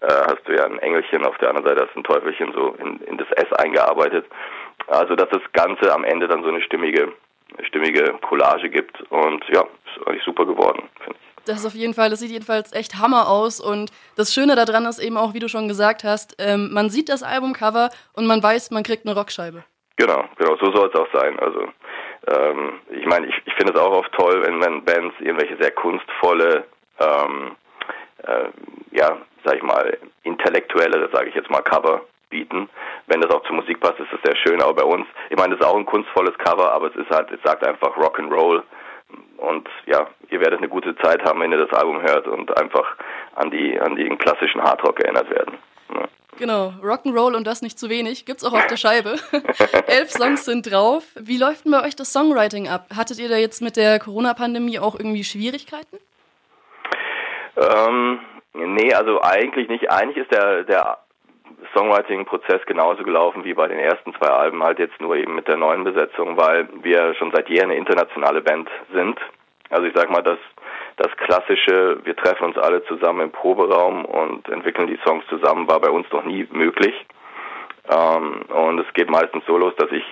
äh, 0.00 0.06
hast 0.08 0.46
du 0.46 0.54
ja 0.54 0.64
ein 0.64 0.78
Engelchen, 0.78 1.24
auf 1.24 1.38
der 1.38 1.50
anderen 1.50 1.68
Seite 1.68 1.86
hast 1.86 1.94
du 1.94 2.00
ein 2.00 2.04
Teufelchen 2.04 2.52
so 2.52 2.74
in, 2.78 3.00
in 3.02 3.18
das 3.18 3.30
S 3.32 3.52
eingearbeitet. 3.54 4.26
Also 4.88 5.16
dass 5.16 5.28
das 5.30 5.42
Ganze 5.52 5.92
am 5.92 6.04
Ende 6.04 6.28
dann 6.28 6.42
so 6.42 6.48
eine 6.48 6.62
stimmige, 6.62 7.12
stimmige 7.62 8.14
Collage 8.28 8.68
gibt 8.68 9.00
und 9.10 9.44
ja, 9.48 9.62
ist 9.62 10.06
eigentlich 10.06 10.24
super 10.24 10.46
geworden, 10.46 10.88
finde 11.02 11.18
ich. 11.20 11.26
Das 11.46 11.60
ist 11.60 11.66
auf 11.66 11.74
jeden 11.74 11.94
Fall, 11.94 12.10
das 12.10 12.18
sieht 12.18 12.32
jedenfalls 12.32 12.72
echt 12.72 12.98
Hammer 12.98 13.28
aus. 13.28 13.60
Und 13.60 13.92
das 14.16 14.34
Schöne 14.34 14.56
daran 14.56 14.84
ist 14.84 14.98
eben 14.98 15.16
auch, 15.16 15.32
wie 15.32 15.38
du 15.38 15.48
schon 15.48 15.68
gesagt 15.68 16.02
hast, 16.02 16.34
ähm, 16.40 16.72
man 16.72 16.90
sieht 16.90 17.08
das 17.08 17.22
Albumcover 17.22 17.90
und 18.14 18.26
man 18.26 18.42
weiß, 18.42 18.72
man 18.72 18.82
kriegt 18.82 19.06
eine 19.06 19.14
Rockscheibe. 19.14 19.62
Genau, 19.96 20.24
genau, 20.36 20.56
so 20.56 20.72
soll 20.72 20.90
es 20.92 21.00
auch 21.00 21.08
sein. 21.12 21.38
Also 21.38 21.68
ähm, 22.26 22.80
ich 22.90 23.06
meine, 23.06 23.26
ich, 23.26 23.42
ich 23.44 23.54
finde 23.54 23.72
es 23.72 23.78
auch 23.78 23.92
oft 23.92 24.12
toll, 24.12 24.42
wenn, 24.44 24.60
wenn 24.60 24.84
Bands 24.84 25.14
irgendwelche 25.20 25.56
sehr 25.56 25.72
kunstvolle 25.72 26.64
ähm, 26.98 27.56
äh, 28.26 28.48
ja, 28.92 29.16
sag 29.44 29.56
ich 29.56 29.62
mal, 29.62 29.96
intellektuelle, 30.22 31.08
sage 31.12 31.28
ich 31.28 31.34
jetzt 31.34 31.50
mal, 31.50 31.62
Cover 31.62 32.02
bieten. 32.30 32.68
Wenn 33.06 33.20
das 33.20 33.32
auch 33.32 33.42
zur 33.44 33.56
Musik 33.56 33.80
passt, 33.80 34.00
ist 34.00 34.12
das 34.12 34.20
sehr 34.24 34.36
schön. 34.36 34.60
Aber 34.60 34.74
bei 34.74 34.84
uns, 34.84 35.06
ich 35.30 35.36
meine, 35.36 35.54
das 35.54 35.60
ist 35.60 35.66
auch 35.66 35.76
ein 35.76 35.86
kunstvolles 35.86 36.36
Cover, 36.38 36.72
aber 36.72 36.88
es 36.88 36.96
ist 36.96 37.10
halt, 37.10 37.30
es 37.30 37.40
sagt 37.44 37.66
einfach 37.66 37.96
Rock 37.96 38.18
and 38.18 38.32
Roll. 38.32 38.62
Und 39.36 39.68
ja, 39.84 40.08
ihr 40.30 40.40
werdet 40.40 40.58
eine 40.58 40.68
gute 40.68 40.96
Zeit 40.96 41.22
haben, 41.24 41.40
wenn 41.40 41.52
ihr 41.52 41.64
das 41.64 41.78
Album 41.78 42.02
hört 42.02 42.26
und 42.26 42.56
einfach 42.58 42.96
an 43.36 43.50
die 43.50 43.78
an 43.78 43.94
den 43.94 44.18
klassischen 44.18 44.62
Hardrock 44.62 44.98
erinnert 45.00 45.30
werden. 45.30 45.58
Genau, 46.38 46.74
Rock'n'Roll 46.82 47.34
und 47.34 47.46
das 47.46 47.62
nicht 47.62 47.78
zu 47.78 47.88
wenig. 47.88 48.26
Gibt's 48.26 48.44
auch 48.44 48.52
auf 48.52 48.66
der 48.66 48.76
Scheibe. 48.76 49.16
Elf 49.86 50.10
Songs 50.10 50.44
sind 50.44 50.70
drauf. 50.70 51.04
Wie 51.14 51.38
läuft 51.38 51.64
denn 51.64 51.72
bei 51.72 51.82
euch 51.82 51.96
das 51.96 52.12
Songwriting 52.12 52.68
ab? 52.68 52.88
Hattet 52.94 53.18
ihr 53.18 53.30
da 53.30 53.36
jetzt 53.36 53.62
mit 53.62 53.76
der 53.76 53.98
Corona-Pandemie 53.98 54.78
auch 54.78 54.96
irgendwie 54.96 55.24
Schwierigkeiten? 55.24 55.96
Ähm, 57.56 58.20
Nee, 58.56 58.94
also 58.94 59.20
eigentlich 59.22 59.68
nicht. 59.68 59.90
Eigentlich 59.90 60.16
ist 60.16 60.32
der, 60.32 60.64
der 60.64 60.98
Songwriting-Prozess 61.74 62.64
genauso 62.66 63.02
gelaufen 63.02 63.44
wie 63.44 63.52
bei 63.52 63.68
den 63.68 63.78
ersten 63.78 64.14
zwei 64.14 64.28
Alben, 64.28 64.62
halt 64.62 64.78
jetzt 64.78 64.98
nur 65.00 65.14
eben 65.14 65.34
mit 65.34 65.46
der 65.46 65.58
neuen 65.58 65.84
Besetzung, 65.84 66.38
weil 66.38 66.66
wir 66.82 67.14
schon 67.14 67.32
seit 67.32 67.50
jeher 67.50 67.64
eine 67.64 67.76
internationale 67.76 68.40
Band 68.40 68.68
sind. 68.94 69.18
Also 69.68 69.84
ich 69.84 69.94
sag 69.94 70.10
mal, 70.10 70.22
das, 70.22 70.38
das 70.96 71.14
klassische, 71.16 71.98
wir 72.04 72.16
treffen 72.16 72.44
uns 72.44 72.58
alle 72.58 72.84
zusammen 72.84 73.20
im 73.22 73.30
Proberaum 73.30 74.04
und 74.04 74.48
entwickeln 74.48 74.86
die 74.86 74.98
Songs 75.04 75.24
zusammen, 75.28 75.68
war 75.68 75.80
bei 75.80 75.90
uns 75.90 76.10
noch 76.10 76.24
nie 76.24 76.46
möglich. 76.50 76.94
Ähm, 77.88 78.42
und 78.48 78.78
es 78.80 78.92
geht 78.94 79.10
meistens 79.10 79.44
so 79.46 79.58
los, 79.58 79.74
dass 79.76 79.90
ich 79.92 80.04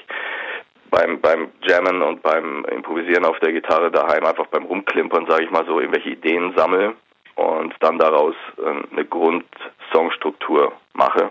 beim, 0.91 1.21
beim 1.21 1.51
Jammen 1.63 2.03
und 2.03 2.23
beim 2.23 2.65
Improvisieren 2.67 3.25
auf 3.25 3.39
der 3.41 3.53
Gitarre 3.53 3.91
daheim 3.91 4.25
einfach 4.25 4.47
beim 4.47 4.65
Rumklimpern, 4.65 5.27
sage 5.27 5.45
ich 5.45 5.51
mal 5.51 5.65
so, 5.67 5.81
irgendwelche 5.81 6.11
Ideen 6.11 6.55
sammle 6.57 6.95
und 7.35 7.75
dann 7.81 7.99
daraus 7.99 8.37
ähm, 8.65 8.85
eine 8.93 9.05
Grundsongstruktur 9.05 10.73
mache, 10.93 11.31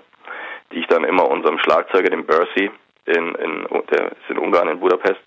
die 0.71 0.79
ich 0.79 0.87
dann 0.87 1.03
immer 1.03 1.29
unserem 1.29 1.59
Schlagzeuger, 1.59 2.09
dem 2.09 2.25
Bercy, 2.25 2.71
in, 3.05 3.35
in, 3.35 3.67
der 3.91 4.11
ist 4.11 4.29
in 4.29 4.37
Ungarn, 4.37 4.69
in 4.69 4.79
Budapest, 4.79 5.21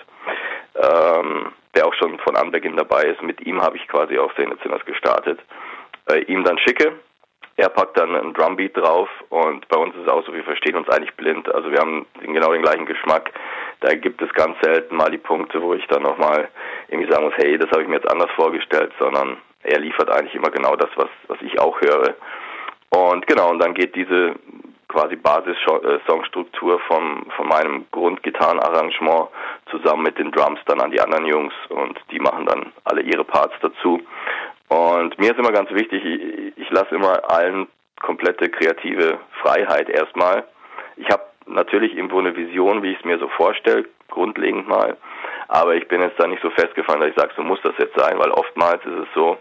ähm, 0.75 1.53
der 1.77 1.87
auch 1.87 1.95
schon 1.95 2.19
von 2.19 2.37
Anbeginn 2.37 2.77
dabei 2.77 3.03
ist, 3.03 3.23
mit 3.23 3.47
ihm 3.47 3.61
habe 3.63 3.77
ich 3.77 3.87
quasi 3.89 4.19
auf 4.19 4.33
Szene 4.33 4.59
Zinners 4.61 4.85
gestartet, 4.85 5.39
äh, 6.11 6.21
ihm 6.25 6.43
dann 6.45 6.59
schicke. 6.59 6.93
Er 7.59 7.71
packt 7.71 7.99
dann 7.99 8.15
einen 8.15 8.35
Drumbeat 8.35 8.77
drauf 8.77 9.09
und 9.31 9.67
bei 9.69 9.79
uns 9.79 9.95
ist 9.95 10.03
es 10.03 10.09
auch 10.09 10.25
so, 10.27 10.35
wir 10.35 10.45
verstehen 10.45 10.77
uns 10.77 10.89
eigentlich 10.91 11.15
blind. 11.15 11.53
Also 11.55 11.71
wir 11.71 11.79
haben 11.79 12.05
genau 12.21 12.53
den 12.53 12.63
gleichen 12.63 12.85
Geschmack. 12.85 13.31
Da 13.81 13.95
gibt 13.95 14.21
es 14.21 14.33
ganz 14.35 14.57
selten 14.61 14.97
mal 14.97 15.11
die 15.11 15.19
Punkte, 15.19 15.63
wo 15.63 15.73
ich 15.73 15.87
dann 15.87 16.03
nochmal 16.03 16.49
irgendwie 16.89 17.11
sagen 17.11 17.25
muss, 17.25 17.35
hey, 17.37 17.57
das 17.57 17.71
habe 17.71 17.83
ich 17.83 17.89
mir 17.89 17.97
jetzt 17.97 18.11
anders 18.11 18.31
vorgestellt, 18.33 18.93
sondern 18.99 19.39
er 19.63 19.81
liefert 19.81 20.11
eigentlich 20.11 20.35
immer 20.35 20.51
genau 20.51 20.77
das, 20.77 20.91
was, 20.97 21.09
was 21.29 21.39
ich 21.41 21.59
auch 21.59 21.81
höre. 21.81 22.15
Und 22.91 23.27
genau, 23.27 23.51
und 23.51 23.59
dann 23.59 23.75
geht 23.75 23.97
diese 23.97 24.35
quasi 24.89 25.17
Basis-Songstruktur 25.17 26.81
von 26.81 27.27
meinem 27.45 27.87
Grundgitarrenarrangement 27.91 29.29
zusammen 29.71 30.05
mit 30.05 30.19
den 30.19 30.31
Drums 30.31 30.61
dann 30.67 30.81
an 30.81 30.91
die 30.91 31.01
anderen 31.01 31.27
Jungs 31.27 31.55
und 31.69 31.99
die 32.11 32.21
machen 32.21 32.47
dann 32.47 32.73
alle 32.85 33.03
ihre 33.03 33.25
Parts 33.25 33.55
dazu. 33.61 34.01
Und 34.69 35.19
mir 35.19 35.31
ist 35.31 35.39
immer 35.39 35.53
ganz 35.53 35.71
wichtig, 35.71 36.05
ich, 36.05 36.59
ich 36.59 36.71
lasse 36.71 36.95
immer 36.95 37.31
allen 37.31 37.67
komplette 38.01 38.49
kreative 38.49 39.19
Freiheit 39.43 39.89
erstmal. 39.89 40.45
Ich 40.97 41.09
habe 41.11 41.25
natürlich 41.47 41.95
irgendwo 41.95 42.19
eine 42.19 42.37
Vision, 42.37 42.83
wie 42.83 42.93
ich 42.93 42.99
es 42.99 43.05
mir 43.05 43.19
so 43.19 43.29
vorstelle, 43.29 43.87
grundlegend 44.09 44.69
mal. 44.69 44.97
Aber 45.49 45.75
ich 45.75 45.87
bin 45.89 46.01
jetzt 46.01 46.19
da 46.19 46.27
nicht 46.27 46.43
so 46.43 46.51
festgefahren, 46.51 47.01
dass 47.01 47.11
ich 47.11 47.17
sage, 47.17 47.33
so 47.37 47.43
muss 47.43 47.61
das 47.63 47.75
jetzt 47.79 47.97
sein, 47.97 48.19
weil 48.19 48.31
oftmals 48.31 48.85
ist 48.85 48.99
es 48.99 49.09
so, 49.15 49.37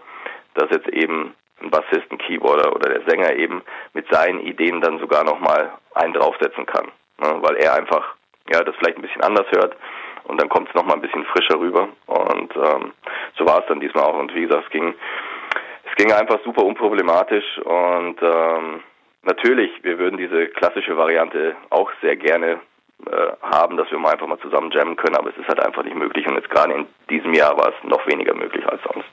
dass 0.54 0.70
jetzt 0.70 0.88
eben 0.90 1.34
ein 1.62 1.70
Bassist, 1.70 2.12
ein 2.12 2.18
Keyboarder 2.18 2.76
oder 2.76 2.90
der 2.90 3.08
Sänger 3.08 3.34
eben 3.36 3.62
mit 3.94 4.06
seinen 4.12 4.42
Ideen 4.42 4.82
dann 4.82 5.00
sogar 5.00 5.24
nochmal 5.24 5.72
einen 5.94 6.14
draufsetzen 6.14 6.66
kann. 6.66 6.88
Ne? 7.20 7.38
Weil 7.42 7.56
er 7.58 7.76
einfach 7.76 8.16
ja 8.52 8.62
das 8.64 8.76
vielleicht 8.76 8.98
ein 8.98 9.02
bisschen 9.02 9.24
anders 9.24 9.48
hört 9.52 9.76
und 10.26 10.42
dann 10.42 10.50
kommt 10.50 10.70
es 10.70 10.76
nochmal 10.76 10.96
ein 10.96 11.02
bisschen 11.02 11.26
frischer 11.26 11.60
rüber. 11.60 11.90
Und 12.08 12.56
ähm, 12.56 12.94
so 13.38 13.46
war 13.46 13.60
es 13.60 13.66
dann 13.68 13.80
diesmal 13.80 14.06
auch. 14.06 14.20
Und 14.20 14.34
wie 14.36 14.42
gesagt, 14.42 14.66
es 14.66 14.72
ging, 14.72 14.94
es 15.90 15.96
ging 15.96 16.12
einfach 16.12 16.40
super 16.44 16.64
unproblematisch 16.64 17.60
und 17.60 18.22
ähm, 18.22 18.84
natürlich, 19.24 19.72
wir 19.84 19.98
würden 19.98 20.18
diese 20.18 20.48
klassische 20.48 20.98
Variante 20.98 21.56
auch 21.70 21.92
sehr 22.02 22.16
gerne 22.16 22.60
äh, 23.06 23.28
haben, 23.42 23.78
dass 23.78 23.90
wir 23.92 24.00
mal 24.00 24.14
einfach 24.14 24.28
mal 24.28 24.40
zusammen 24.40 24.72
jammen 24.72 24.96
können, 24.96 25.16
aber 25.16 25.30
es 25.30 25.38
ist 25.38 25.48
halt 25.48 25.60
einfach 25.60 25.84
nicht 25.84 25.96
möglich 25.96 26.28
und 26.28 26.36
jetzt 26.36 26.50
gerade 26.50 26.74
in 26.74 26.88
diesem 27.10 27.34
Jahr 27.34 27.58
war 27.58 27.70
es 27.70 27.90
noch 27.90 28.06
weniger 28.08 28.34
möglich 28.34 28.66
als 28.68 28.82
sonst. 28.84 29.10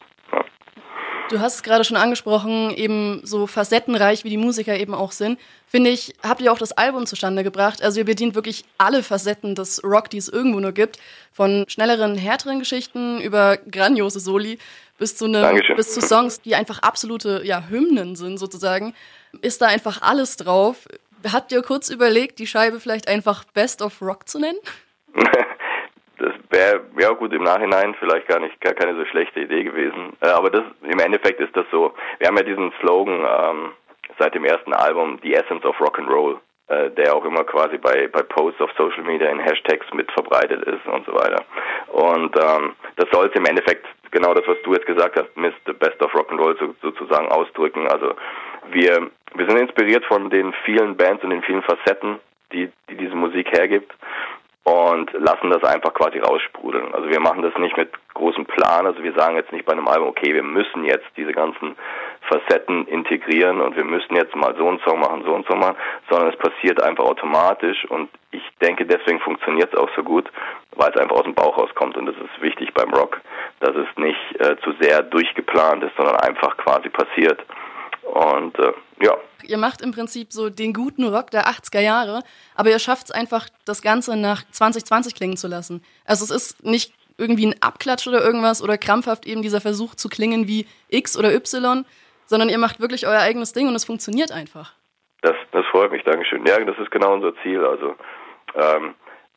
Du 1.33 1.41
hast 1.41 1.55
es 1.55 1.63
gerade 1.63 1.83
schon 1.83 1.97
angesprochen, 1.97 2.77
eben 2.77 3.23
so 3.25 3.47
facettenreich, 3.47 4.23
wie 4.23 4.29
die 4.29 4.37
Musiker 4.37 4.79
eben 4.79 4.93
auch 4.93 5.13
sind. 5.13 5.41
Finde 5.67 5.89
ich, 5.89 6.15
habt 6.23 6.43
ihr 6.43 6.53
auch 6.53 6.59
das 6.59 6.73
Album 6.73 7.07
zustande 7.07 7.43
gebracht. 7.43 7.83
Also 7.83 8.01
ihr 8.01 8.05
bedient 8.05 8.35
wirklich 8.35 8.67
alle 8.77 9.03
Facetten 9.03 9.55
des 9.55 9.83
Rock, 9.83 10.11
die 10.11 10.19
es 10.19 10.29
irgendwo 10.29 10.61
nur 10.61 10.73
gibt. 10.73 10.99
Von 11.33 11.65
schnelleren, 11.69 12.19
härteren 12.19 12.59
Geschichten 12.59 13.19
über 13.23 13.57
grandiose 13.57 14.21
Soli 14.21 14.59
bis 14.99 15.17
zu, 15.17 15.27
ne, 15.27 15.59
bis 15.75 15.95
zu 15.95 16.03
Songs, 16.03 16.43
die 16.43 16.55
einfach 16.55 16.81
absolute 16.81 17.41
ja, 17.45 17.65
Hymnen 17.67 18.15
sind 18.15 18.37
sozusagen. 18.37 18.93
Ist 19.41 19.63
da 19.63 19.69
einfach 19.69 20.03
alles 20.03 20.37
drauf. 20.37 20.87
Habt 21.33 21.51
ihr 21.51 21.63
kurz 21.63 21.89
überlegt, 21.89 22.41
die 22.41 22.47
Scheibe 22.47 22.79
vielleicht 22.79 23.09
einfach 23.09 23.45
Best 23.55 23.81
of 23.81 24.03
Rock 24.03 24.29
zu 24.29 24.39
nennen? 24.39 24.59
das 26.23 26.35
wäre 26.51 26.81
ja 26.99 27.11
gut 27.11 27.33
im 27.33 27.43
Nachhinein 27.43 27.95
vielleicht 27.99 28.29
gar 28.29 28.39
nicht 28.39 28.61
gar 28.61 28.75
keine 28.75 28.95
so 28.95 29.05
schlechte 29.07 29.41
Idee 29.41 29.65
gewesen. 29.65 30.17
Äh, 30.21 30.29
aber 30.29 30.51
das 30.51 30.65
im 30.83 30.99
Endeffekt 30.99 31.41
ist 31.41 31.57
das 31.57 31.67
so. 31.71 31.93
Wir 32.19 32.29
haben 32.29 32.37
ja 32.37 32.45
diesen 32.45 32.73
Slogan 32.81 33.27
ähm, 33.27 33.73
seit 34.19 34.35
dem 34.35 34.45
ersten 34.45 34.73
Album, 34.73 35.19
The 35.23 35.35
Essence 35.35 35.65
of 35.65 35.81
Rock 35.81 35.99
and 35.99 36.09
Roll, 36.09 36.39
äh, 36.69 36.91
der 36.91 37.15
auch 37.15 37.25
immer 37.25 37.45
quasi 37.45 37.77
bei 37.79 38.09
bei 38.09 38.23
Posts 38.23 38.61
auf 38.61 38.71
Social 38.77 39.03
Media 39.03 39.29
in 39.29 39.41
Hashtags 39.41 39.87
mit 39.93 40.11
verbreitet 40.13 40.63
ist 40.63 40.87
und 40.87 41.05
so 41.07 41.13
weiter. 41.13 41.45
Und 41.89 42.37
ähm, 42.37 42.75
das 42.97 43.11
soll 43.11 43.27
es 43.27 43.35
im 43.35 43.47
Endeffekt 43.47 43.87
genau 44.13 44.33
das, 44.33 44.47
was 44.47 44.57
du 44.63 44.73
jetzt 44.75 44.87
gesagt 44.87 45.19
hast, 45.19 45.37
Mr. 45.37 45.53
the 45.67 45.73
Best 45.73 46.01
of 46.03 46.15
Rock 46.15 46.31
and 46.31 46.41
Roll 46.41 46.57
so, 46.59 46.75
sozusagen 46.83 47.29
ausdrücken. 47.29 47.89
Also 47.89 48.15
wir 48.71 49.11
wir 49.35 49.49
sind 49.49 49.59
inspiriert 49.59 50.05
von 50.05 50.31
den 50.31 50.53
vielen 50.65 50.97
Bands 50.97 51.25
und 51.25 51.31
den 51.31 51.43
vielen 51.43 51.63
Facetten, 51.63 52.21
die, 52.53 52.71
die 52.89 52.97
diese 52.97 53.17
Musik 53.17 53.51
hergibt 53.51 53.93
und 54.65 55.13
lassen 55.15 55.51
das 55.51 55.65
einfach 55.65 55.93
quasi 55.93 56.19
raussprudeln. 56.19 56.95
Also 56.95 57.09
wir 57.11 57.21
machen 57.21 57.43
das 57.43 57.57
nicht 57.59 57.77
mit 57.77 57.91
großem 58.15 58.47
Plan, 58.47 58.87
also 58.87 59.03
wir 59.03 59.13
sagen 59.15 59.37
jetzt 59.37 59.53
nicht 59.53 59.65
bei 59.65 59.73
einem 59.73 59.89
Album, 59.89 60.09
okay, 60.09 60.33
wir 60.33 60.45
müssen 60.45 60.85
jetzt 60.85 61.07
diese 61.17 61.33
ganzen 61.33 61.75
Facetten 62.29 62.87
integrieren 62.87 63.61
und 63.61 63.75
wir 63.77 63.85
müssen 63.85 64.15
jetzt 64.15 64.37
mal 64.37 64.55
so 64.57 64.69
einen 64.69 64.79
Song 64.81 65.01
machen, 65.01 65.25
so 65.25 65.35
einen 65.35 65.45
Song 65.45 65.59
machen, 65.59 65.77
sondern 66.09 66.31
es 66.31 66.39
passiert 66.39 66.81
einfach 66.81 67.05
automatisch 67.05 67.85
und 67.87 68.09
ich 68.31 68.43
denke, 68.61 68.87
deswegen 68.87 69.19
funktioniert 69.21 69.73
es 69.73 69.79
auch 69.79 69.91
so 69.97 70.05
gut, 70.05 70.31
weil 70.77 70.91
es 70.91 71.01
einfach 71.01 71.17
aus 71.17 71.25
dem 71.25 71.35
Bauch 71.35 71.59
rauskommt 71.59 71.97
und 71.97 72.07
das 72.07 72.17
ist 72.17 72.41
wichtig 72.41 72.73
beim 72.73 72.93
Rock, 72.95 73.21
dass 73.59 73.75
es 73.75 73.89
nicht 73.97 74.41
äh, 74.41 74.57
zu 74.63 74.73
sehr 74.81 75.03
durchgeplant 75.03 75.83
ist, 75.83 75.97
sondern 75.97 76.17
einfach 76.17 76.57
quasi 76.57 76.89
passiert. 76.89 77.45
Und 78.03 78.59
äh, 78.59 78.73
ja. 79.03 79.17
Ihr 79.45 79.59
macht 79.59 79.83
im 79.83 79.93
Prinzip 79.93 80.33
so 80.33 80.49
den 80.49 80.73
guten 80.73 81.05
Rock 81.05 81.31
der 81.31 81.47
80er 81.47 81.81
Jahre, 81.81 82.23
aber 82.55 82.71
ihr 82.71 82.79
schafft 82.79 83.07
es 83.07 83.11
einfach, 83.11 83.49
das 83.65 83.83
Ganze 83.83 84.17
nach 84.17 84.45
2020 84.51 85.15
klingen 85.15 85.37
zu 85.37 85.49
lassen. 85.49 85.83
Also 86.05 86.25
es 86.25 86.31
ist 86.31 86.65
nicht 86.65 86.95
irgendwie 87.19 87.47
ein 87.47 87.55
Abklatsch 87.61 88.07
oder 88.07 88.23
irgendwas 88.23 88.63
oder 88.63 88.79
krampfhaft 88.79 89.27
eben 89.27 89.43
dieser 89.43 89.61
Versuch 89.61 89.95
zu 89.97 90.09
klingen 90.09 90.47
wie 90.47 90.67
X 90.89 91.19
oder 91.19 91.35
Y, 91.35 91.85
sondern 92.27 92.49
ihr 92.49 92.59
macht 92.59 92.81
wirklich 92.81 93.07
euer 93.07 93.21
eigenes 93.21 93.53
Ding 93.53 93.69
und 93.69 93.75
es 93.75 93.85
funktioniert 93.85 94.31
einfach. 94.31 94.75
Das, 95.23 95.35
das 95.51 95.67
freut 95.67 95.91
mich, 95.91 96.05
Dankeschön. 96.05 96.47
Ja, 96.47 96.59
das 96.65 96.79
ist 96.79 96.91
genau 96.91 97.13
unser 97.13 97.35
Ziel. 97.43 97.65
Also 97.65 97.97
ähm, 98.55 98.95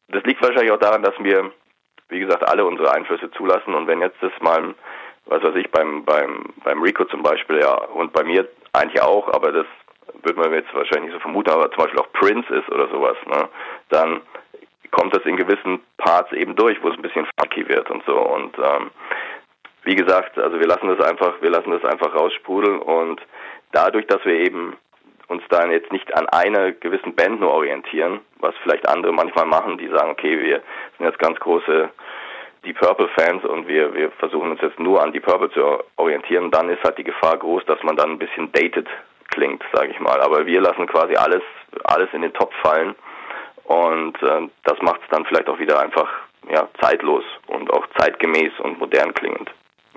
das 0.10 0.24
liegt 0.24 0.42
wahrscheinlich 0.42 0.72
auch 0.72 0.80
daran, 0.80 1.04
dass 1.04 1.16
wir, 1.20 1.52
wie 2.10 2.20
gesagt, 2.20 2.48
alle 2.48 2.66
unsere 2.66 2.92
Einflüsse 2.92 3.32
zulassen 3.32 3.74
und 3.74 3.88
wenn 3.88 4.02
jetzt 4.02 4.22
das 4.22 4.32
mal 4.42 4.76
was 5.28 5.42
weiß 5.42 5.56
ich, 5.56 5.70
beim, 5.72 6.06
beim, 6.06 6.54
beim 6.64 6.82
Rico 6.82 7.06
zum 7.06 7.24
Beispiel, 7.24 7.60
ja, 7.60 7.74
und 7.74 8.14
bei 8.14 8.24
mir 8.24 8.48
eigentlich 8.78 9.02
auch, 9.02 9.34
aber 9.34 9.52
das 9.52 9.66
würde 10.24 10.40
man 10.40 10.54
jetzt 10.54 10.74
wahrscheinlich 10.74 11.12
nicht 11.12 11.14
so 11.14 11.20
vermuten, 11.20 11.52
aber 11.52 11.70
zum 11.72 11.84
Beispiel 11.84 12.00
auch 12.00 12.12
Prince 12.14 12.54
ist 12.54 12.70
oder 12.70 12.88
sowas, 12.88 13.18
ne, 13.26 13.50
dann 13.90 14.22
kommt 14.92 15.16
das 15.16 15.26
in 15.26 15.36
gewissen 15.36 15.82
Parts 15.98 16.32
eben 16.32 16.56
durch, 16.56 16.82
wo 16.82 16.88
es 16.90 16.96
ein 16.96 17.02
bisschen 17.02 17.28
funky 17.38 17.68
wird 17.68 17.90
und 17.92 18.04
so. 18.06 18.18
Und 18.18 18.58
ähm, 18.58 18.92
wie 19.84 19.96
gesagt, 19.96 20.38
also 20.38 20.60
wir 20.60 20.68
lassen 20.68 20.88
das 20.88 21.06
einfach, 21.06 21.42
wir 21.42 21.50
lassen 21.50 21.72
das 21.72 21.84
einfach 21.84 22.16
raussprudeln. 22.16 22.80
Und 22.80 23.22
dadurch, 23.72 24.08
dass 24.08 24.24
wir 24.26 24.40
eben 24.40 24.78
uns 25.28 25.44
dann 25.50 25.72
jetzt 25.72 25.92
nicht 25.92 26.16
an 26.16 26.30
einer 26.30 26.72
gewissen 26.72 27.14
Band 27.14 27.40
nur 27.42 27.52
orientieren, 27.52 28.22
was 28.40 28.56
vielleicht 28.64 28.88
andere 28.88 29.12
manchmal 29.12 29.46
machen, 29.46 29.78
die 29.78 29.90
sagen, 29.90 30.12
okay, 30.12 30.40
wir 30.40 30.62
sind 30.98 31.08
jetzt 31.08 31.20
ganz 31.20 31.40
große 31.40 31.90
die 32.66 32.74
Purple-Fans 32.74 33.46
und 33.46 33.68
wir, 33.68 33.94
wir 33.94 34.12
versuchen 34.12 34.52
uns 34.52 34.62
jetzt 34.62 34.80
nur 34.80 35.02
an 35.02 35.14
die 35.14 35.20
Purple 35.20 35.52
zu 35.52 35.84
orientieren, 35.98 36.52
dann 36.52 36.70
ist 36.70 36.84
halt 36.84 36.98
die 36.98 37.04
Gefahr 37.04 37.38
groß, 37.38 37.64
dass 37.66 37.82
man 37.84 37.96
dann 37.96 38.12
ein 38.12 38.20
bisschen 38.20 38.52
dated 38.52 38.88
klingt, 39.30 39.64
sage 39.74 39.92
ich 39.92 40.00
mal. 40.00 40.20
Aber 40.22 40.46
wir 40.46 40.62
lassen 40.62 40.88
quasi 40.88 41.16
alles, 41.16 41.44
alles 41.84 42.10
in 42.14 42.22
den 42.22 42.34
Topf 42.34 42.54
fallen 42.62 42.96
und 43.66 44.22
äh, 44.22 44.48
das 44.64 44.82
macht 44.82 45.02
es 45.04 45.10
dann 45.10 45.26
vielleicht 45.26 45.50
auch 45.50 45.60
wieder 45.60 45.80
einfach 45.80 46.10
ja, 46.50 46.68
zeitlos 46.82 47.24
und 47.48 47.72
auch 47.72 47.86
zeitgemäß 47.98 48.52
und 48.60 48.80
modern 48.80 49.14
klingend. 49.14 49.50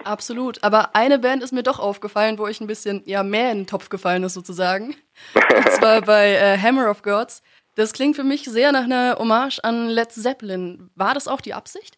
Absolut. 0.04 0.62
Aber 0.62 0.94
eine 0.94 1.18
Band 1.18 1.42
ist 1.42 1.52
mir 1.52 1.62
doch 1.62 1.78
aufgefallen, 1.78 2.38
wo 2.38 2.46
ich 2.46 2.60
ein 2.60 2.66
bisschen 2.66 3.02
ja, 3.04 3.22
mehr 3.22 3.50
in 3.52 3.58
den 3.58 3.66
Topf 3.66 3.88
gefallen 3.88 4.22
ist, 4.22 4.34
sozusagen. 4.34 4.94
Und 5.34 5.72
zwar 5.72 6.02
bei 6.02 6.34
äh, 6.34 6.56
Hammer 6.56 6.88
of 6.88 7.02
Gods. 7.02 7.42
Das 7.74 7.92
klingt 7.92 8.16
für 8.16 8.24
mich 8.24 8.44
sehr 8.44 8.72
nach 8.72 8.84
einer 8.84 9.16
Hommage 9.18 9.58
an 9.62 9.88
Led 9.88 10.12
Zeppelin. 10.12 10.90
War 10.94 11.14
das 11.14 11.28
auch 11.28 11.40
die 11.40 11.54
Absicht? 11.54 11.97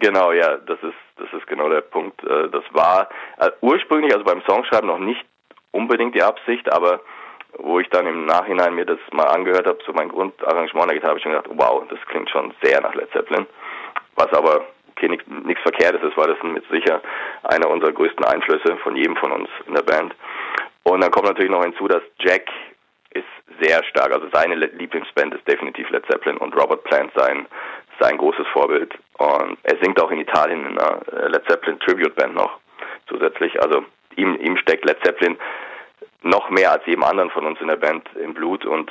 Genau, 0.00 0.32
ja, 0.32 0.56
das 0.56 0.82
ist 0.82 0.94
das 1.16 1.28
ist 1.34 1.46
genau 1.46 1.68
der 1.68 1.82
Punkt. 1.82 2.22
Äh, 2.24 2.48
das 2.48 2.64
war 2.72 3.08
äh, 3.38 3.50
ursprünglich, 3.60 4.12
also 4.12 4.24
beim 4.24 4.42
Songschreiben 4.48 4.88
noch 4.88 4.98
nicht 4.98 5.24
unbedingt 5.70 6.14
die 6.14 6.22
Absicht, 6.22 6.72
aber 6.72 7.00
wo 7.58 7.78
ich 7.80 7.88
dann 7.90 8.06
im 8.06 8.24
Nachhinein 8.24 8.74
mir 8.74 8.86
das 8.86 8.98
mal 9.12 9.26
angehört 9.26 9.66
habe, 9.66 9.78
so 9.84 9.92
mein 9.92 10.08
Grundarrangement 10.08 10.88
der 10.88 10.94
Gitarre, 10.94 11.10
habe 11.10 11.18
ich 11.18 11.22
schon 11.22 11.32
gedacht, 11.32 11.50
wow, 11.54 11.82
das 11.88 11.98
klingt 12.06 12.30
schon 12.30 12.54
sehr 12.62 12.80
nach 12.80 12.94
Led 12.94 13.10
Zeppelin. 13.12 13.46
Was 14.14 14.32
aber 14.32 14.64
okay, 14.92 15.08
nichts 15.08 15.62
Verkehrtes 15.62 16.02
ist, 16.02 16.16
weil 16.16 16.28
das 16.28 16.42
mit 16.42 16.64
sicher 16.70 17.02
einer 17.42 17.68
unserer 17.68 17.92
größten 17.92 18.24
Einflüsse 18.24 18.76
von 18.78 18.96
jedem 18.96 19.16
von 19.16 19.32
uns 19.32 19.48
in 19.66 19.74
der 19.74 19.82
Band. 19.82 20.14
Und 20.84 21.02
dann 21.02 21.10
kommt 21.10 21.26
natürlich 21.26 21.50
noch 21.50 21.64
hinzu, 21.64 21.88
dass 21.88 22.02
Jack 22.20 22.48
ist 23.12 23.26
sehr 23.60 23.82
stark, 23.84 24.12
also 24.12 24.28
seine 24.32 24.54
Lieblingsband 24.54 25.34
ist 25.34 25.46
definitiv 25.46 25.90
Led 25.90 26.06
Zeppelin 26.06 26.38
und 26.38 26.54
Robert 26.56 26.84
Plant 26.84 27.12
sein 27.14 27.46
sein 28.00 28.18
großes 28.18 28.46
Vorbild. 28.52 28.92
Und 29.18 29.58
er 29.62 29.76
singt 29.82 30.00
auch 30.00 30.10
in 30.10 30.20
Italien 30.20 30.66
in 30.66 30.78
einer 30.78 31.00
äh, 31.12 31.28
Led 31.28 31.44
Zeppelin 31.48 31.78
Tribute 31.80 32.14
Band 32.14 32.34
noch 32.34 32.58
zusätzlich. 33.06 33.62
Also 33.62 33.84
ihm, 34.16 34.36
ihm 34.40 34.56
steckt 34.56 34.84
Led 34.84 34.98
Zeppelin 35.04 35.36
noch 36.22 36.50
mehr 36.50 36.72
als 36.72 36.86
jedem 36.86 37.04
anderen 37.04 37.30
von 37.30 37.46
uns 37.46 37.60
in 37.60 37.68
der 37.68 37.76
Band 37.76 38.08
im 38.16 38.34
Blut. 38.34 38.64
Und 38.64 38.90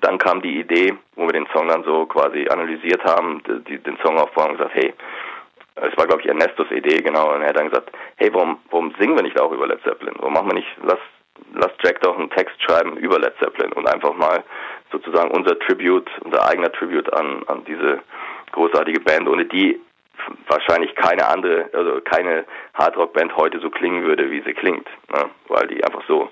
dann 0.00 0.18
kam 0.18 0.42
die 0.42 0.60
Idee, 0.60 0.94
wo 1.16 1.26
wir 1.26 1.32
den 1.32 1.48
Song 1.52 1.68
dann 1.68 1.84
so 1.84 2.06
quasi 2.06 2.48
analysiert 2.48 3.02
haben, 3.04 3.42
die, 3.68 3.78
den 3.78 3.98
Songaufbau 4.02 4.48
und 4.48 4.58
gesagt, 4.58 4.74
hey, 4.74 4.94
es 5.76 5.96
war 5.96 6.06
glaube 6.06 6.22
ich 6.22 6.28
Ernestos 6.28 6.70
Idee, 6.70 7.02
genau, 7.02 7.32
und 7.32 7.42
er 7.42 7.48
hat 7.48 7.56
dann 7.56 7.70
gesagt, 7.70 7.90
hey, 8.16 8.32
warum, 8.32 8.58
warum 8.70 8.94
singen 8.98 9.16
wir 9.16 9.22
nicht 9.22 9.40
auch 9.40 9.52
über 9.52 9.66
Led 9.66 9.82
Zeppelin? 9.82 10.14
Warum 10.18 10.34
machen 10.34 10.48
wir 10.48 10.54
nicht, 10.54 10.68
lass, 10.82 10.98
lass 11.54 11.72
Jack 11.82 12.00
doch 12.00 12.18
einen 12.18 12.30
Text 12.30 12.60
schreiben 12.62 12.96
über 12.96 13.18
Led 13.18 13.34
Zeppelin 13.38 13.72
und 13.72 13.88
einfach 13.88 14.14
mal 14.14 14.44
sozusagen 14.92 15.30
unser 15.30 15.58
Tribute, 15.60 16.10
unser 16.24 16.46
eigener 16.46 16.70
Tribute 16.72 17.12
an, 17.14 17.42
an 17.46 17.64
diese 17.64 18.00
großartige 18.52 19.00
Band, 19.00 19.28
ohne 19.28 19.44
die 19.44 19.80
wahrscheinlich 20.48 20.94
keine 20.94 21.26
andere, 21.28 21.70
also 21.72 22.00
keine 22.02 22.44
Hardrock-Band 22.74 23.36
heute 23.36 23.60
so 23.60 23.70
klingen 23.70 24.04
würde, 24.04 24.30
wie 24.30 24.42
sie 24.42 24.54
klingt, 24.54 24.86
ne? 25.12 25.30
weil 25.48 25.66
die 25.68 25.82
einfach 25.82 26.02
so 26.06 26.30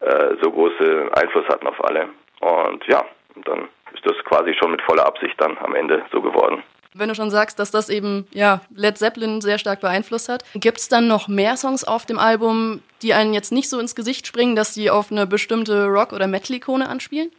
äh, 0.00 0.36
so 0.42 0.50
große 0.50 1.10
Einfluss 1.14 1.46
hatten 1.48 1.66
auf 1.66 1.82
alle. 1.84 2.08
Und 2.40 2.86
ja, 2.86 3.04
dann 3.44 3.68
ist 3.94 4.04
das 4.04 4.16
quasi 4.24 4.54
schon 4.54 4.72
mit 4.72 4.82
voller 4.82 5.06
Absicht 5.06 5.40
dann 5.40 5.56
am 5.58 5.74
Ende 5.74 6.04
so 6.12 6.20
geworden. 6.20 6.62
Wenn 6.96 7.08
du 7.08 7.14
schon 7.14 7.30
sagst, 7.30 7.58
dass 7.58 7.72
das 7.72 7.88
eben 7.88 8.26
ja 8.30 8.60
Led 8.74 8.98
Zeppelin 8.98 9.40
sehr 9.40 9.58
stark 9.58 9.80
beeinflusst 9.80 10.28
hat, 10.28 10.44
gibt 10.54 10.78
es 10.78 10.88
dann 10.88 11.08
noch 11.08 11.26
mehr 11.26 11.56
Songs 11.56 11.82
auf 11.84 12.06
dem 12.06 12.18
Album, 12.18 12.82
die 13.02 13.14
einen 13.14 13.34
jetzt 13.34 13.50
nicht 13.50 13.68
so 13.68 13.80
ins 13.80 13.96
Gesicht 13.96 14.26
springen, 14.26 14.54
dass 14.54 14.74
die 14.74 14.90
auf 14.90 15.10
eine 15.10 15.26
bestimmte 15.26 15.86
Rock- 15.86 16.12
oder 16.12 16.28
Metal-Ikone 16.28 16.88
anspielen? 16.88 17.32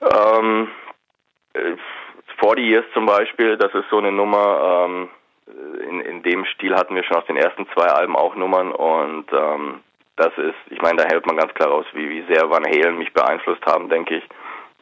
Ähm, 0.00 0.68
40 2.40 2.64
Years 2.64 2.84
zum 2.92 3.06
Beispiel, 3.06 3.56
das 3.56 3.72
ist 3.74 3.88
so 3.90 3.98
eine 3.98 4.12
Nummer, 4.12 4.86
ähm, 4.86 5.08
in, 5.88 6.00
in 6.00 6.22
dem 6.22 6.44
Stil 6.46 6.74
hatten 6.74 6.94
wir 6.94 7.04
schon 7.04 7.16
aus 7.16 7.26
den 7.26 7.36
ersten 7.36 7.66
zwei 7.74 7.86
Alben 7.86 8.16
auch 8.16 8.34
Nummern 8.34 8.72
und 8.72 9.26
ähm, 9.32 9.80
das 10.16 10.32
ist, 10.38 10.56
ich 10.70 10.80
meine, 10.80 10.96
da 10.96 11.08
hält 11.08 11.26
man 11.26 11.36
ganz 11.36 11.52
klar 11.54 11.70
raus, 11.70 11.86
wie, 11.92 12.08
wie 12.08 12.32
sehr 12.32 12.48
Van 12.50 12.64
Halen 12.64 12.98
mich 12.98 13.12
beeinflusst 13.12 13.64
haben, 13.66 13.88
denke 13.88 14.16
ich, 14.16 14.24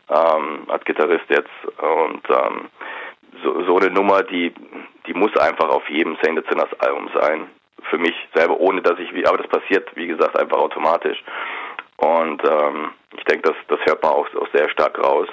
ähm, 0.09 0.65
als 0.69 0.85
Gitarrist 0.85 1.25
jetzt 1.29 1.51
und 1.79 2.23
ähm, 2.31 2.71
so, 3.43 3.65
so 3.65 3.79
eine 3.79 3.91
Nummer, 3.91 4.23
die, 4.23 4.53
die 5.07 5.15
muss 5.15 5.37
einfach 5.37 5.69
auf 5.69 5.89
jedem 5.89 6.17
Saint 6.23 6.45
Sinners 6.49 6.73
Album 6.81 7.11
sein. 7.15 7.49
Für 7.91 7.99
mich 7.99 8.15
selber, 8.35 8.59
ohne 8.59 8.81
dass 8.81 8.99
ich, 8.99 9.13
wie, 9.13 9.27
aber 9.27 9.39
das 9.39 9.49
passiert, 9.49 9.91
wie 9.95 10.07
gesagt, 10.07 10.39
einfach 10.39 10.59
automatisch. 10.59 11.23
Und 11.97 12.43
ähm, 12.45 12.93
ich 13.17 13.25
denke, 13.25 13.51
das, 13.51 13.57
das 13.69 13.87
hört 13.87 14.03
man 14.03 14.13
auch, 14.13 14.27
auch 14.37 14.49
sehr 14.53 14.69
stark 14.71 14.99
raus. 14.99 15.29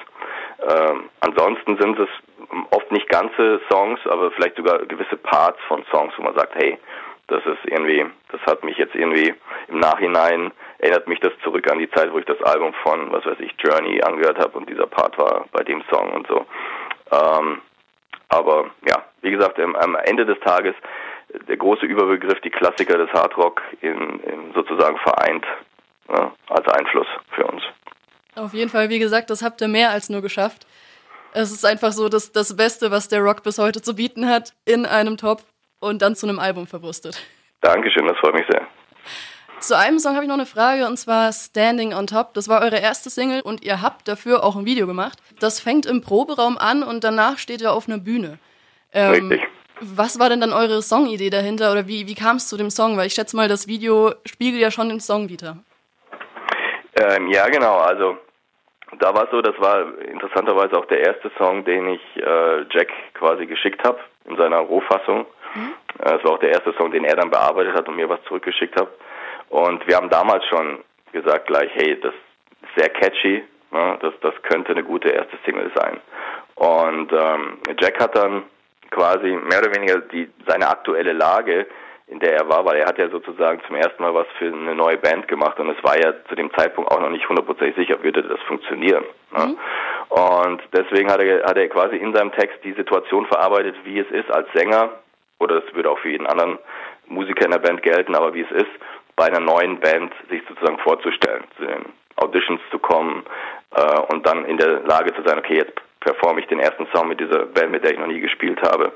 Ähm, 0.61 1.09
ansonsten 1.21 1.77
sind 1.77 1.97
es 1.99 2.09
oft 2.69 2.91
nicht 2.91 3.09
ganze 3.09 3.61
Songs, 3.69 3.99
aber 4.05 4.31
vielleicht 4.31 4.57
sogar 4.57 4.79
gewisse 4.79 5.17
Parts 5.17 5.59
von 5.67 5.83
Songs, 5.91 6.13
wo 6.17 6.23
man 6.23 6.35
sagt, 6.35 6.55
hey, 6.55 6.77
das 7.27 7.45
ist 7.45 7.59
irgendwie, 7.65 8.05
das 8.31 8.41
hat 8.41 8.63
mich 8.63 8.77
jetzt 8.77 8.93
irgendwie 8.93 9.33
im 9.69 9.79
Nachhinein, 9.79 10.51
erinnert 10.79 11.07
mich 11.07 11.19
das 11.19 11.31
zurück 11.43 11.69
an 11.71 11.79
die 11.79 11.89
Zeit, 11.89 12.11
wo 12.11 12.19
ich 12.19 12.25
das 12.25 12.41
Album 12.43 12.73
von, 12.83 13.11
was 13.11 13.25
weiß 13.25 13.39
ich, 13.39 13.53
Journey 13.57 14.01
angehört 14.01 14.37
habe 14.37 14.57
und 14.57 14.69
dieser 14.69 14.87
Part 14.87 15.17
war 15.17 15.45
bei 15.51 15.63
dem 15.63 15.81
Song 15.89 16.11
und 16.11 16.27
so. 16.27 16.45
Ähm, 17.11 17.61
aber 18.29 18.69
ja, 18.87 19.05
wie 19.21 19.31
gesagt, 19.31 19.59
am, 19.59 19.75
am 19.75 19.95
Ende 19.95 20.25
des 20.25 20.39
Tages 20.41 20.75
der 21.47 21.57
große 21.57 21.85
Überbegriff, 21.85 22.39
die 22.41 22.49
Klassiker 22.49 22.97
des 22.97 23.11
Hardrock 23.13 23.61
in, 23.81 24.19
in 24.19 24.53
sozusagen 24.53 24.97
vereint 24.97 25.45
ja, 26.09 26.31
als 26.49 26.67
Einfluss 26.67 27.07
für 27.31 27.45
uns. 27.45 27.63
Auf 28.41 28.53
jeden 28.55 28.71
Fall, 28.71 28.89
wie 28.89 28.97
gesagt, 28.97 29.29
das 29.29 29.43
habt 29.43 29.61
ihr 29.61 29.67
mehr 29.67 29.91
als 29.91 30.09
nur 30.09 30.21
geschafft. 30.21 30.65
Es 31.33 31.51
ist 31.51 31.63
einfach 31.63 31.91
so 31.91 32.09
das, 32.09 32.31
das 32.31 32.55
Beste, 32.55 32.89
was 32.89 33.07
der 33.07 33.21
Rock 33.21 33.43
bis 33.43 33.59
heute 33.59 33.81
zu 33.81 33.95
bieten 33.95 34.27
hat, 34.27 34.53
in 34.65 34.85
einem 34.85 35.15
Topf 35.15 35.43
und 35.79 36.01
dann 36.01 36.15
zu 36.15 36.27
einem 36.27 36.39
Album 36.39 36.65
verwurstet. 36.65 37.21
Dankeschön, 37.61 38.07
das 38.07 38.17
freut 38.17 38.33
mich 38.33 38.45
sehr. 38.49 38.67
Zu 39.59 39.77
einem 39.77 39.99
Song 39.99 40.15
habe 40.15 40.23
ich 40.23 40.27
noch 40.27 40.35
eine 40.35 40.47
Frage 40.47 40.87
und 40.87 40.97
zwar 40.97 41.31
Standing 41.31 41.93
on 41.93 42.07
Top. 42.07 42.33
Das 42.33 42.49
war 42.49 42.61
eure 42.61 42.79
erste 42.79 43.11
Single 43.11 43.41
und 43.41 43.63
ihr 43.63 43.83
habt 43.83 44.07
dafür 44.07 44.43
auch 44.43 44.55
ein 44.55 44.65
Video 44.65 44.87
gemacht. 44.87 45.19
Das 45.39 45.59
fängt 45.59 45.85
im 45.85 46.01
Proberaum 46.01 46.57
an 46.57 46.81
und 46.81 47.03
danach 47.03 47.37
steht 47.37 47.61
ihr 47.61 47.71
auf 47.71 47.87
einer 47.87 47.99
Bühne. 47.99 48.39
Ähm, 48.91 49.29
Richtig. 49.29 49.47
Was 49.81 50.17
war 50.17 50.29
denn 50.29 50.41
dann 50.41 50.51
eure 50.51 50.81
Songidee 50.81 51.29
dahinter 51.29 51.71
oder 51.71 51.87
wie, 51.87 52.07
wie 52.07 52.15
kam 52.15 52.37
es 52.37 52.47
zu 52.47 52.57
dem 52.57 52.71
Song? 52.71 52.97
Weil 52.97 53.05
ich 53.05 53.13
schätze 53.13 53.35
mal, 53.35 53.47
das 53.47 53.67
Video 53.67 54.15
spiegelt 54.25 54.61
ja 54.61 54.71
schon 54.71 54.89
den 54.89 54.99
Song 54.99 55.29
wieder. 55.29 55.57
Ähm, 56.95 57.29
ja, 57.29 57.47
genau. 57.47 57.77
Also 57.77 58.17
da 58.99 59.13
war 59.13 59.25
es 59.25 59.31
so, 59.31 59.41
das 59.41 59.57
war 59.59 59.99
interessanterweise 59.99 60.77
auch 60.77 60.85
der 60.85 60.99
erste 60.99 61.31
Song, 61.37 61.63
den 61.63 61.87
ich 61.89 62.01
äh, 62.17 62.65
Jack 62.71 62.91
quasi 63.13 63.45
geschickt 63.45 63.83
habe 63.83 63.99
in 64.25 64.35
seiner 64.37 64.59
Rohfassung. 64.59 65.25
Mhm. 65.55 65.73
Äh, 66.03 66.15
es 66.15 66.23
war 66.23 66.33
auch 66.33 66.39
der 66.39 66.51
erste 66.51 66.73
Song, 66.73 66.91
den 66.91 67.05
er 67.05 67.15
dann 67.15 67.29
bearbeitet 67.29 67.75
hat 67.75 67.87
und 67.87 67.95
mir 67.95 68.09
was 68.09 68.23
zurückgeschickt 68.23 68.79
hat. 68.79 68.89
Und 69.49 69.85
wir 69.87 69.95
haben 69.95 70.09
damals 70.09 70.45
schon 70.45 70.79
gesagt 71.11 71.47
gleich, 71.47 71.69
hey, 71.73 71.99
das 71.99 72.13
ist 72.13 72.75
sehr 72.75 72.89
catchy, 72.89 73.43
ne? 73.71 73.97
das, 74.01 74.13
das 74.21 74.33
könnte 74.43 74.71
eine 74.71 74.83
gute 74.83 75.09
erste 75.09 75.37
Single 75.45 75.71
sein. 75.75 75.99
Und 76.55 77.11
ähm, 77.11 77.59
Jack 77.79 77.99
hat 78.01 78.15
dann 78.15 78.43
quasi 78.91 79.27
mehr 79.27 79.59
oder 79.59 79.75
weniger 79.75 79.99
die, 79.99 80.29
seine 80.47 80.67
aktuelle 80.67 81.13
Lage 81.13 81.65
in 82.07 82.19
der 82.19 82.33
er 82.33 82.49
war, 82.49 82.65
weil 82.65 82.77
er 82.77 82.87
hat 82.87 82.97
ja 82.97 83.09
sozusagen 83.09 83.61
zum 83.67 83.75
ersten 83.75 84.01
Mal 84.03 84.13
was 84.13 84.27
für 84.37 84.47
eine 84.47 84.75
neue 84.75 84.97
Band 84.97 85.27
gemacht 85.27 85.59
und 85.59 85.69
es 85.69 85.83
war 85.83 85.97
ja 85.97 86.13
zu 86.27 86.35
dem 86.35 86.53
Zeitpunkt 86.53 86.91
auch 86.91 86.99
noch 86.99 87.09
nicht 87.09 87.27
hundertprozentig 87.27 87.75
sicher, 87.75 88.03
würde 88.03 88.23
das 88.23 88.39
funktionieren. 88.41 89.05
Ne? 89.35 89.47
Mhm. 89.47 89.57
Und 90.09 90.61
deswegen 90.73 91.09
hat 91.09 91.21
er, 91.21 91.43
hat 91.43 91.57
er 91.57 91.69
quasi 91.69 91.95
in 91.95 92.13
seinem 92.13 92.31
Text 92.33 92.57
die 92.63 92.73
Situation 92.73 93.25
verarbeitet, 93.27 93.75
wie 93.85 93.99
es 93.99 94.09
ist 94.11 94.29
als 94.29 94.47
Sänger, 94.53 94.89
oder 95.39 95.61
das 95.61 95.73
würde 95.73 95.89
auch 95.89 95.99
für 95.99 96.09
jeden 96.09 96.27
anderen 96.27 96.59
Musiker 97.07 97.45
in 97.45 97.51
der 97.51 97.59
Band 97.59 97.81
gelten, 97.81 98.15
aber 98.15 98.33
wie 98.33 98.41
es 98.41 98.51
ist, 98.51 98.71
bei 99.15 99.25
einer 99.25 99.39
neuen 99.39 99.79
Band 99.79 100.13
sich 100.29 100.41
sozusagen 100.47 100.79
vorzustellen, 100.79 101.43
zu 101.57 101.65
den 101.65 101.85
Auditions 102.17 102.61
zu 102.71 102.79
kommen 102.79 103.23
äh, 103.75 103.99
und 104.13 104.25
dann 104.25 104.45
in 104.45 104.57
der 104.57 104.81
Lage 104.81 105.13
zu 105.13 105.21
sein, 105.25 105.39
okay, 105.39 105.57
jetzt 105.57 105.73
performe 106.01 106.41
ich 106.41 106.47
den 106.47 106.59
ersten 106.59 106.87
Song 106.93 107.07
mit 107.07 107.19
dieser 107.19 107.45
Band, 107.45 107.71
mit 107.71 107.83
der 107.83 107.93
ich 107.93 107.99
noch 107.99 108.07
nie 108.07 108.19
gespielt 108.19 108.59
habe 108.61 108.91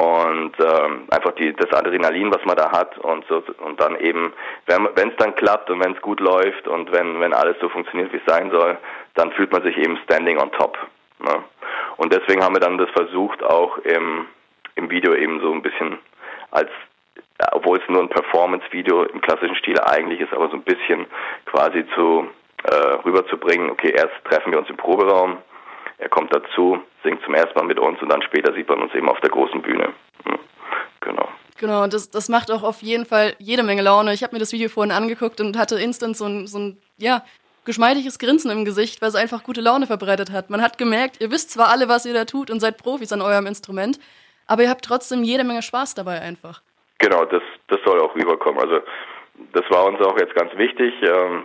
und 0.00 0.52
ähm, 0.58 1.08
einfach 1.10 1.32
die 1.32 1.52
das 1.52 1.70
Adrenalin, 1.72 2.32
was 2.32 2.42
man 2.46 2.56
da 2.56 2.72
hat 2.72 2.96
und 2.98 3.22
so 3.28 3.42
und 3.58 3.78
dann 3.78 3.96
eben, 4.00 4.32
wenn 4.64 5.08
es 5.10 5.16
dann 5.18 5.34
klappt 5.34 5.68
und 5.68 5.84
wenn 5.84 5.92
es 5.92 6.00
gut 6.00 6.20
läuft 6.20 6.66
und 6.66 6.90
wenn 6.90 7.20
wenn 7.20 7.34
alles 7.34 7.56
so 7.60 7.68
funktioniert, 7.68 8.10
wie 8.12 8.16
es 8.16 8.24
sein 8.24 8.50
soll, 8.50 8.78
dann 9.14 9.30
fühlt 9.32 9.52
man 9.52 9.62
sich 9.62 9.76
eben 9.76 9.98
standing 10.04 10.38
on 10.38 10.50
top. 10.52 10.78
Ne? 11.18 11.44
Und 11.98 12.14
deswegen 12.14 12.42
haben 12.42 12.54
wir 12.54 12.60
dann 12.60 12.78
das 12.78 12.88
versucht, 12.90 13.42
auch 13.42 13.76
im 13.78 14.26
im 14.76 14.90
Video 14.90 15.14
eben 15.14 15.38
so 15.40 15.52
ein 15.52 15.60
bisschen 15.60 15.98
als 16.50 16.70
obwohl 17.52 17.78
es 17.78 17.88
nur 17.88 18.02
ein 18.02 18.08
Performance-Video 18.08 19.04
im 19.04 19.20
klassischen 19.20 19.56
Stil 19.56 19.80
eigentlich 19.80 20.20
ist, 20.20 20.32
aber 20.32 20.48
so 20.48 20.56
ein 20.56 20.62
bisschen 20.62 21.06
quasi 21.46 21.86
zu 21.94 22.28
äh, 22.64 22.74
rüberzubringen. 23.04 23.70
Okay, 23.70 23.90
erst 23.90 24.12
treffen 24.24 24.52
wir 24.52 24.58
uns 24.58 24.68
im 24.68 24.76
Proberaum, 24.76 25.38
er 26.00 26.08
kommt 26.08 26.34
dazu, 26.34 26.78
singt 27.04 27.22
zum 27.24 27.34
ersten 27.34 27.58
Mal 27.58 27.66
mit 27.66 27.78
uns 27.78 28.00
und 28.00 28.08
dann 28.08 28.22
später 28.22 28.52
sieht 28.54 28.68
man 28.68 28.80
uns 28.80 28.94
eben 28.94 29.08
auf 29.08 29.20
der 29.20 29.30
großen 29.30 29.60
Bühne. 29.62 29.92
Hm. 30.24 30.38
Genau. 31.00 31.28
Genau, 31.58 31.86
das, 31.86 32.10
das 32.10 32.30
macht 32.30 32.50
auch 32.50 32.62
auf 32.62 32.80
jeden 32.80 33.04
Fall 33.04 33.34
jede 33.38 33.62
Menge 33.62 33.82
Laune. 33.82 34.14
Ich 34.14 34.22
habe 34.22 34.34
mir 34.34 34.40
das 34.40 34.52
Video 34.52 34.70
vorhin 34.70 34.92
angeguckt 34.92 35.40
und 35.40 35.58
hatte 35.58 35.78
instant 35.78 36.16
so 36.16 36.24
ein, 36.24 36.46
so 36.46 36.58
ein 36.58 36.78
ja, 36.96 37.22
geschmeidiges 37.66 38.18
Grinsen 38.18 38.50
im 38.50 38.64
Gesicht, 38.64 39.02
weil 39.02 39.10
es 39.10 39.14
einfach 39.14 39.44
gute 39.44 39.60
Laune 39.60 39.86
verbreitet 39.86 40.32
hat. 40.32 40.48
Man 40.48 40.62
hat 40.62 40.78
gemerkt, 40.78 41.20
ihr 41.20 41.30
wisst 41.30 41.50
zwar 41.50 41.68
alle, 41.68 41.88
was 41.88 42.06
ihr 42.06 42.14
da 42.14 42.24
tut 42.24 42.50
und 42.50 42.60
seid 42.60 42.78
Profis 42.78 43.12
an 43.12 43.20
eurem 43.20 43.46
Instrument, 43.46 43.98
aber 44.46 44.62
ihr 44.62 44.70
habt 44.70 44.84
trotzdem 44.86 45.22
jede 45.22 45.44
Menge 45.44 45.60
Spaß 45.60 45.94
dabei 45.94 46.22
einfach. 46.22 46.62
Genau, 46.98 47.26
das, 47.26 47.42
das 47.68 47.80
soll 47.84 48.00
auch 48.00 48.14
rüberkommen. 48.14 48.60
Also 48.60 48.80
das 49.52 49.64
war 49.70 49.84
uns 49.84 50.00
auch 50.00 50.18
jetzt 50.18 50.34
ganz 50.34 50.56
wichtig 50.56 50.94
ähm, 51.02 51.44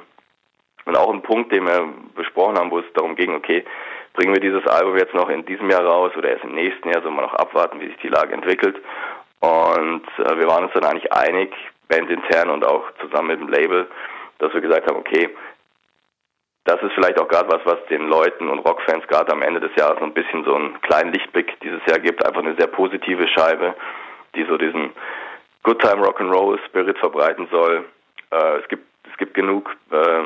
und 0.85 0.95
auch 0.95 1.11
ein 1.11 1.23
Punkt, 1.23 1.51
den 1.51 1.65
wir 1.65 1.93
besprochen 2.15 2.57
haben, 2.57 2.71
wo 2.71 2.79
es 2.79 2.85
darum 2.93 3.15
ging, 3.15 3.35
okay, 3.35 3.65
bringen 4.15 4.33
wir 4.33 4.41
dieses 4.41 4.65
Album 4.67 4.97
jetzt 4.97 5.13
noch 5.13 5.29
in 5.29 5.45
diesem 5.45 5.69
Jahr 5.69 5.85
raus 5.85 6.11
oder 6.17 6.29
erst 6.29 6.43
im 6.43 6.55
nächsten 6.55 6.89
Jahr, 6.89 7.01
soll 7.01 7.11
man 7.11 7.25
noch 7.25 7.33
abwarten, 7.35 7.79
wie 7.79 7.87
sich 7.87 7.97
die 7.97 8.07
Lage 8.07 8.33
entwickelt. 8.33 8.77
Und 9.39 10.05
äh, 10.17 10.37
wir 10.37 10.47
waren 10.47 10.65
uns 10.65 10.73
dann 10.73 10.85
eigentlich 10.85 11.11
einig, 11.11 11.53
bandintern 11.87 12.49
und 12.49 12.65
auch 12.65 12.83
zusammen 13.01 13.27
mit 13.27 13.39
dem 13.39 13.49
Label, 13.49 13.87
dass 14.39 14.53
wir 14.53 14.61
gesagt 14.61 14.89
haben, 14.89 14.97
okay, 14.97 15.29
das 16.65 16.81
ist 16.81 16.93
vielleicht 16.93 17.19
auch 17.19 17.27
gerade 17.27 17.49
was, 17.49 17.61
was 17.65 17.85
den 17.89 18.07
Leuten 18.09 18.49
und 18.49 18.59
Rockfans 18.59 19.07
gerade 19.07 19.31
am 19.31 19.43
Ende 19.43 19.59
des 19.59 19.75
Jahres 19.75 19.99
so 19.99 20.05
ein 20.05 20.13
bisschen 20.13 20.43
so 20.45 20.55
einen 20.55 20.81
kleinen 20.81 21.13
Lichtblick 21.13 21.59
dieses 21.61 21.85
Jahr 21.85 21.99
gibt. 21.99 22.25
Einfach 22.25 22.41
eine 22.41 22.55
sehr 22.55 22.67
positive 22.67 23.27
Scheibe, 23.27 23.75
die 24.33 24.45
so 24.45 24.57
diesen 24.57 24.91
Good 25.61 25.79
Time 25.79 26.03
Rock'n'Roll 26.03 26.57
Spirit 26.65 26.97
verbreiten 26.97 27.47
soll. 27.51 27.85
Äh, 28.31 28.57
es 28.57 28.67
gibt 28.67 28.83
es 29.11 29.17
gibt 29.17 29.35
genug 29.35 29.69
äh, 29.91 30.23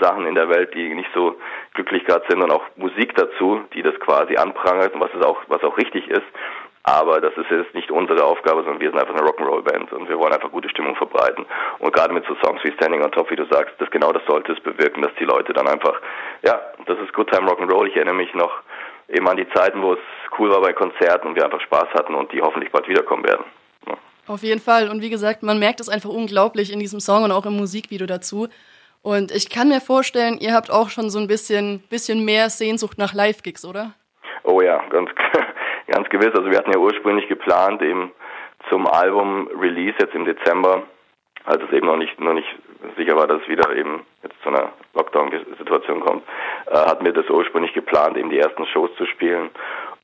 Sachen 0.00 0.26
in 0.26 0.34
der 0.34 0.48
Welt, 0.48 0.74
die 0.74 0.94
nicht 0.94 1.10
so 1.14 1.38
glücklich 1.76 2.04
gerade 2.04 2.24
sind 2.28 2.42
und 2.42 2.50
auch 2.50 2.64
Musik 2.74 3.14
dazu, 3.14 3.60
die 3.74 3.82
das 3.82 3.94
quasi 4.00 4.36
anprangert 4.36 4.94
und 4.94 5.00
was 5.00 5.10
es 5.14 5.24
auch, 5.24 5.38
was 5.46 5.62
auch 5.62 5.76
richtig 5.78 6.08
ist. 6.08 6.26
Aber 6.82 7.20
das 7.20 7.36
ist 7.36 7.50
jetzt 7.50 7.74
nicht 7.74 7.90
unsere 7.90 8.22
Aufgabe, 8.24 8.62
sondern 8.62 8.80
wir 8.80 8.90
sind 8.90 9.00
einfach 9.00 9.14
eine 9.14 9.26
Rock'n'Roll-Band 9.26 9.92
und 9.92 10.08
wir 10.08 10.18
wollen 10.18 10.32
einfach 10.32 10.52
gute 10.52 10.68
Stimmung 10.68 10.94
verbreiten. 10.94 11.44
Und 11.80 11.92
gerade 11.92 12.14
mit 12.14 12.24
so 12.26 12.36
Songs 12.44 12.62
wie 12.62 12.72
Standing 12.72 13.02
on 13.02 13.10
Top, 13.10 13.28
wie 13.30 13.36
du 13.36 13.44
sagst, 13.50 13.74
das 13.78 13.90
genau 13.90 14.12
das 14.12 14.22
sollte 14.26 14.52
es 14.52 14.60
bewirken, 14.60 15.02
dass 15.02 15.10
die 15.18 15.24
Leute 15.24 15.52
dann 15.52 15.66
einfach, 15.66 16.00
ja, 16.44 16.60
das 16.86 16.96
ist 17.00 17.12
Good 17.12 17.30
Time 17.32 17.50
Rock'n'Roll. 17.50 17.88
Ich 17.88 17.96
erinnere 17.96 18.14
mich 18.14 18.32
noch 18.34 18.52
eben 19.08 19.28
an 19.28 19.36
die 19.36 19.48
Zeiten, 19.50 19.82
wo 19.82 19.94
es 19.94 19.98
cool 20.38 20.50
war 20.50 20.60
bei 20.60 20.72
Konzerten 20.72 21.26
und 21.26 21.34
wir 21.34 21.44
einfach 21.44 21.60
Spaß 21.60 21.88
hatten 21.94 22.14
und 22.14 22.32
die 22.32 22.40
hoffentlich 22.40 22.70
bald 22.70 22.88
wiederkommen 22.88 23.24
werden. 23.24 23.44
Ja. 23.88 23.94
Auf 24.28 24.44
jeden 24.44 24.60
Fall. 24.60 24.88
Und 24.88 25.02
wie 25.02 25.10
gesagt, 25.10 25.42
man 25.42 25.58
merkt 25.58 25.80
es 25.80 25.88
einfach 25.88 26.10
unglaublich 26.10 26.72
in 26.72 26.78
diesem 26.78 27.00
Song 27.00 27.24
und 27.24 27.32
auch 27.32 27.46
im 27.46 27.56
Musikvideo 27.56 28.06
dazu. 28.06 28.46
Und 29.06 29.30
ich 29.30 29.50
kann 29.50 29.68
mir 29.68 29.80
vorstellen, 29.80 30.38
ihr 30.40 30.52
habt 30.52 30.68
auch 30.68 30.88
schon 30.88 31.10
so 31.10 31.20
ein 31.20 31.28
bisschen, 31.28 31.78
bisschen 31.90 32.24
mehr 32.24 32.50
Sehnsucht 32.50 32.98
nach 32.98 33.14
Live-Gigs, 33.14 33.64
oder? 33.64 33.92
Oh 34.42 34.60
ja, 34.60 34.82
ganz, 34.90 35.10
ganz 35.86 36.08
gewiss. 36.08 36.34
Also 36.34 36.50
wir 36.50 36.58
hatten 36.58 36.72
ja 36.72 36.78
ursprünglich 36.80 37.28
geplant, 37.28 37.80
eben 37.82 38.10
zum 38.68 38.88
Album-Release 38.88 39.94
jetzt 40.00 40.12
im 40.16 40.24
Dezember, 40.24 40.82
als 41.44 41.62
es 41.62 41.72
eben 41.72 41.86
noch 41.86 41.96
nicht, 41.96 42.18
noch 42.18 42.34
nicht 42.34 42.48
sicher 42.96 43.14
war, 43.14 43.28
dass 43.28 43.42
es 43.42 43.48
wieder 43.48 43.76
eben 43.76 44.04
jetzt 44.24 44.34
zu 44.42 44.48
einer 44.48 44.72
Lockdown-Situation 44.94 46.00
kommt, 46.00 46.24
äh, 46.66 46.74
hatten 46.74 47.04
wir 47.04 47.12
das 47.12 47.30
ursprünglich 47.30 47.74
geplant, 47.74 48.16
eben 48.16 48.30
die 48.30 48.40
ersten 48.40 48.66
Shows 48.66 48.90
zu 48.98 49.06
spielen. 49.06 49.50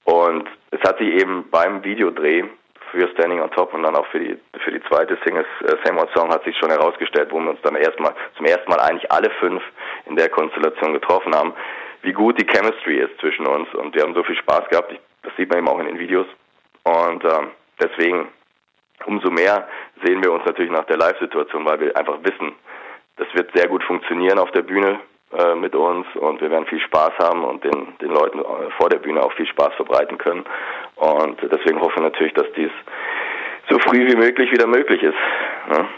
Und 0.04 0.48
es 0.70 0.80
hat 0.88 0.98
sich 0.98 1.08
eben 1.08 1.50
beim 1.50 1.82
Videodreh 1.82 2.44
für 2.92 3.08
Standing 3.08 3.40
on 3.40 3.50
Top 3.50 3.72
und 3.74 3.82
dann 3.82 3.96
auch 3.96 4.06
für 4.08 4.20
die 4.20 4.38
für 4.60 4.70
die 4.70 4.82
zweite 4.84 5.18
Single 5.24 5.44
äh, 5.64 5.76
Same 5.84 6.00
Old 6.00 6.10
Song 6.14 6.30
hat 6.30 6.44
sich 6.44 6.56
schon 6.58 6.70
herausgestellt, 6.70 7.28
wo 7.32 7.40
wir 7.40 7.50
uns 7.50 7.60
dann 7.62 7.74
erstmal 7.74 8.14
zum 8.36 8.46
ersten 8.46 8.70
Mal 8.70 8.80
eigentlich 8.80 9.10
alle 9.10 9.30
fünf 9.40 9.62
in 10.06 10.16
der 10.16 10.28
Konstellation 10.28 10.92
getroffen 10.92 11.34
haben, 11.34 11.54
wie 12.02 12.12
gut 12.12 12.38
die 12.40 12.46
Chemistry 12.46 12.98
ist 12.98 13.18
zwischen 13.18 13.46
uns 13.46 13.72
und 13.74 13.94
wir 13.94 14.02
haben 14.02 14.14
so 14.14 14.22
viel 14.22 14.36
Spaß 14.36 14.68
gehabt. 14.68 14.92
Ich, 14.92 15.00
das 15.22 15.32
sieht 15.36 15.48
man 15.48 15.58
eben 15.58 15.68
auch 15.68 15.78
in 15.78 15.86
den 15.86 15.98
Videos 15.98 16.26
und 16.84 17.24
ähm, 17.24 17.50
deswegen 17.80 18.28
umso 19.06 19.30
mehr 19.30 19.66
sehen 20.04 20.22
wir 20.22 20.32
uns 20.32 20.44
natürlich 20.44 20.70
nach 20.70 20.84
der 20.84 20.98
Live-Situation, 20.98 21.64
weil 21.64 21.80
wir 21.80 21.96
einfach 21.96 22.18
wissen, 22.22 22.52
das 23.16 23.26
wird 23.34 23.50
sehr 23.54 23.68
gut 23.68 23.82
funktionieren 23.84 24.38
auf 24.38 24.50
der 24.52 24.62
Bühne 24.62 25.00
äh, 25.32 25.54
mit 25.54 25.74
uns 25.74 26.06
und 26.16 26.42
wir 26.42 26.50
werden 26.50 26.66
viel 26.66 26.80
Spaß 26.80 27.12
haben 27.18 27.42
und 27.44 27.64
den, 27.64 27.96
den 28.02 28.10
Leuten 28.10 28.40
äh, 28.40 28.70
vor 28.76 28.90
der 28.90 28.98
Bühne 28.98 29.22
auch 29.22 29.32
viel 29.32 29.46
Spaß 29.46 29.74
verbreiten 29.76 30.18
können. 30.18 30.44
Und 31.02 31.38
deswegen 31.42 31.78
hoffen 31.80 31.96
wir 31.96 32.10
natürlich, 32.10 32.32
dass 32.34 32.46
dies 32.56 32.70
so 33.68 33.76
früh 33.80 34.06
wie 34.06 34.14
möglich 34.14 34.52
wieder 34.52 34.68
möglich 34.68 35.02
ist. 35.02 35.16
Ja. 35.68 35.88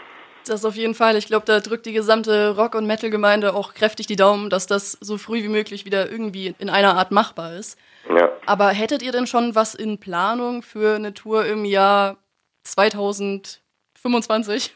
Das 0.47 0.65
auf 0.65 0.73
jeden 0.73 0.95
Fall. 0.95 1.15
Ich 1.15 1.27
glaube, 1.27 1.45
da 1.45 1.59
drückt 1.59 1.85
die 1.85 1.93
gesamte 1.93 2.55
Rock- 2.55 2.73
und 2.73 2.87
Metal-Gemeinde 2.87 3.53
auch 3.53 3.75
kräftig 3.75 4.07
die 4.07 4.15
Daumen, 4.15 4.49
dass 4.49 4.65
das 4.65 4.93
so 4.93 5.19
früh 5.19 5.43
wie 5.43 5.47
möglich 5.47 5.85
wieder 5.85 6.09
irgendwie 6.09 6.55
in 6.57 6.71
einer 6.71 6.95
Art 6.95 7.11
machbar 7.11 7.53
ist. 7.53 7.79
Ja. 8.09 8.31
Aber 8.47 8.69
hättet 8.69 9.03
ihr 9.03 9.11
denn 9.11 9.27
schon 9.27 9.53
was 9.53 9.75
in 9.75 9.99
Planung 9.99 10.63
für 10.63 10.95
eine 10.95 11.13
Tour 11.13 11.45
im 11.45 11.65
Jahr 11.65 12.17
2025? 12.63 14.75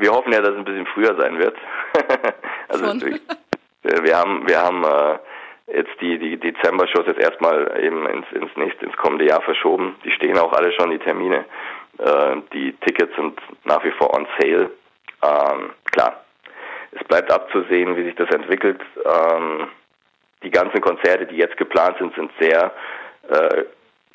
wir 0.00 0.10
hoffen 0.10 0.32
ja, 0.32 0.40
dass 0.40 0.50
es 0.50 0.56
ein 0.56 0.64
bisschen 0.64 0.86
früher 0.86 1.14
sein 1.16 1.38
wird. 1.38 1.56
also 2.68 2.92
wir 3.82 4.16
haben, 4.16 4.48
wir 4.48 4.60
haben 4.60 4.82
äh, 4.82 5.18
jetzt 5.66 6.00
die, 6.00 6.18
die 6.18 6.36
Dezember-Shows 6.38 7.06
jetzt 7.06 7.20
erstmal 7.20 7.80
eben 7.82 8.06
ins, 8.06 8.26
ins 8.32 8.54
nächste, 8.56 8.86
ins 8.86 8.96
kommende 8.96 9.26
Jahr 9.26 9.42
verschoben. 9.42 9.96
Die 10.04 10.10
stehen 10.10 10.38
auch 10.38 10.52
alle 10.52 10.72
schon, 10.72 10.90
die 10.90 10.98
Termine. 10.98 11.44
Äh, 11.98 12.36
die 12.52 12.72
Tickets 12.86 13.14
sind 13.16 13.40
nach 13.64 13.82
wie 13.84 13.92
vor 13.92 14.14
on 14.14 14.26
sale. 14.38 14.70
Ähm, 15.22 15.70
klar, 15.90 16.24
es 16.92 17.02
bleibt 17.04 17.32
abzusehen, 17.32 17.96
wie 17.96 18.04
sich 18.04 18.14
das 18.14 18.30
entwickelt. 18.30 18.80
Ähm, 19.04 19.68
die 20.42 20.50
ganzen 20.50 20.80
Konzerte, 20.80 21.26
die 21.26 21.36
jetzt 21.36 21.56
geplant 21.56 21.96
sind, 21.98 22.14
sind 22.14 22.30
sehr 22.38 22.72
äh, 23.30 23.64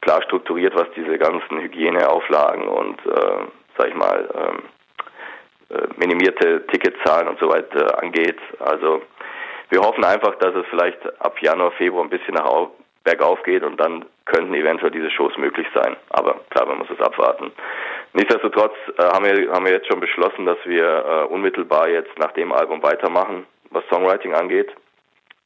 klar 0.01 0.21
strukturiert, 0.23 0.75
was 0.75 0.87
diese 0.95 1.17
ganzen 1.17 1.59
Hygieneauflagen 1.59 2.67
und, 2.67 3.05
äh, 3.05 3.45
sag 3.77 3.87
ich 3.87 3.95
mal, 3.95 4.29
ähm, 4.35 4.63
äh, 5.75 5.87
minimierte 5.97 6.65
Ticketzahlen 6.67 7.27
und 7.27 7.39
so 7.39 7.49
weiter 7.49 8.01
angeht. 8.01 8.39
Also 8.59 9.01
wir 9.69 9.81
hoffen 9.81 10.03
einfach, 10.03 10.35
dass 10.35 10.55
es 10.55 10.65
vielleicht 10.69 10.97
ab 11.21 11.41
Januar, 11.41 11.71
Februar 11.71 12.03
ein 12.03 12.09
bisschen 12.09 12.33
nach 12.33 12.67
bergauf 13.03 13.41
geht 13.43 13.63
und 13.63 13.79
dann 13.79 14.05
könnten 14.25 14.53
eventuell 14.53 14.91
diese 14.91 15.09
Shows 15.09 15.35
möglich 15.37 15.67
sein. 15.73 15.95
Aber 16.09 16.41
klar, 16.49 16.67
man 16.67 16.79
muss 16.79 16.89
es 16.89 16.99
abwarten. 16.99 17.51
Nichtsdestotrotz 18.13 18.73
äh, 18.97 19.03
haben, 19.03 19.25
wir, 19.25 19.51
haben 19.51 19.65
wir 19.65 19.73
jetzt 19.73 19.87
schon 19.87 19.99
beschlossen, 19.99 20.45
dass 20.45 20.57
wir 20.65 20.83
äh, 20.85 21.33
unmittelbar 21.33 21.87
jetzt 21.89 22.17
nach 22.19 22.31
dem 22.33 22.51
Album 22.51 22.83
weitermachen, 22.83 23.45
was 23.71 23.83
Songwriting 23.89 24.33
angeht, 24.33 24.71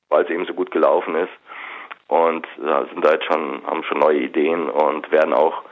weil 0.09 0.23
es 0.23 0.29
eben 0.29 0.45
so 0.45 0.53
gut 0.53 0.71
gelaufen 0.71 1.15
ist. 1.15 1.31
und 2.07 2.45
äh, 2.57 2.85
sind 2.93 3.03
da 3.03 3.13
jetzt 3.13 3.25
schon, 3.25 3.61
haben 3.65 3.83
schon 3.83 3.99
neue 3.99 4.19
Ideen 4.19 4.69
und 4.69 5.09
werden 5.11 5.33
auch 5.33 5.63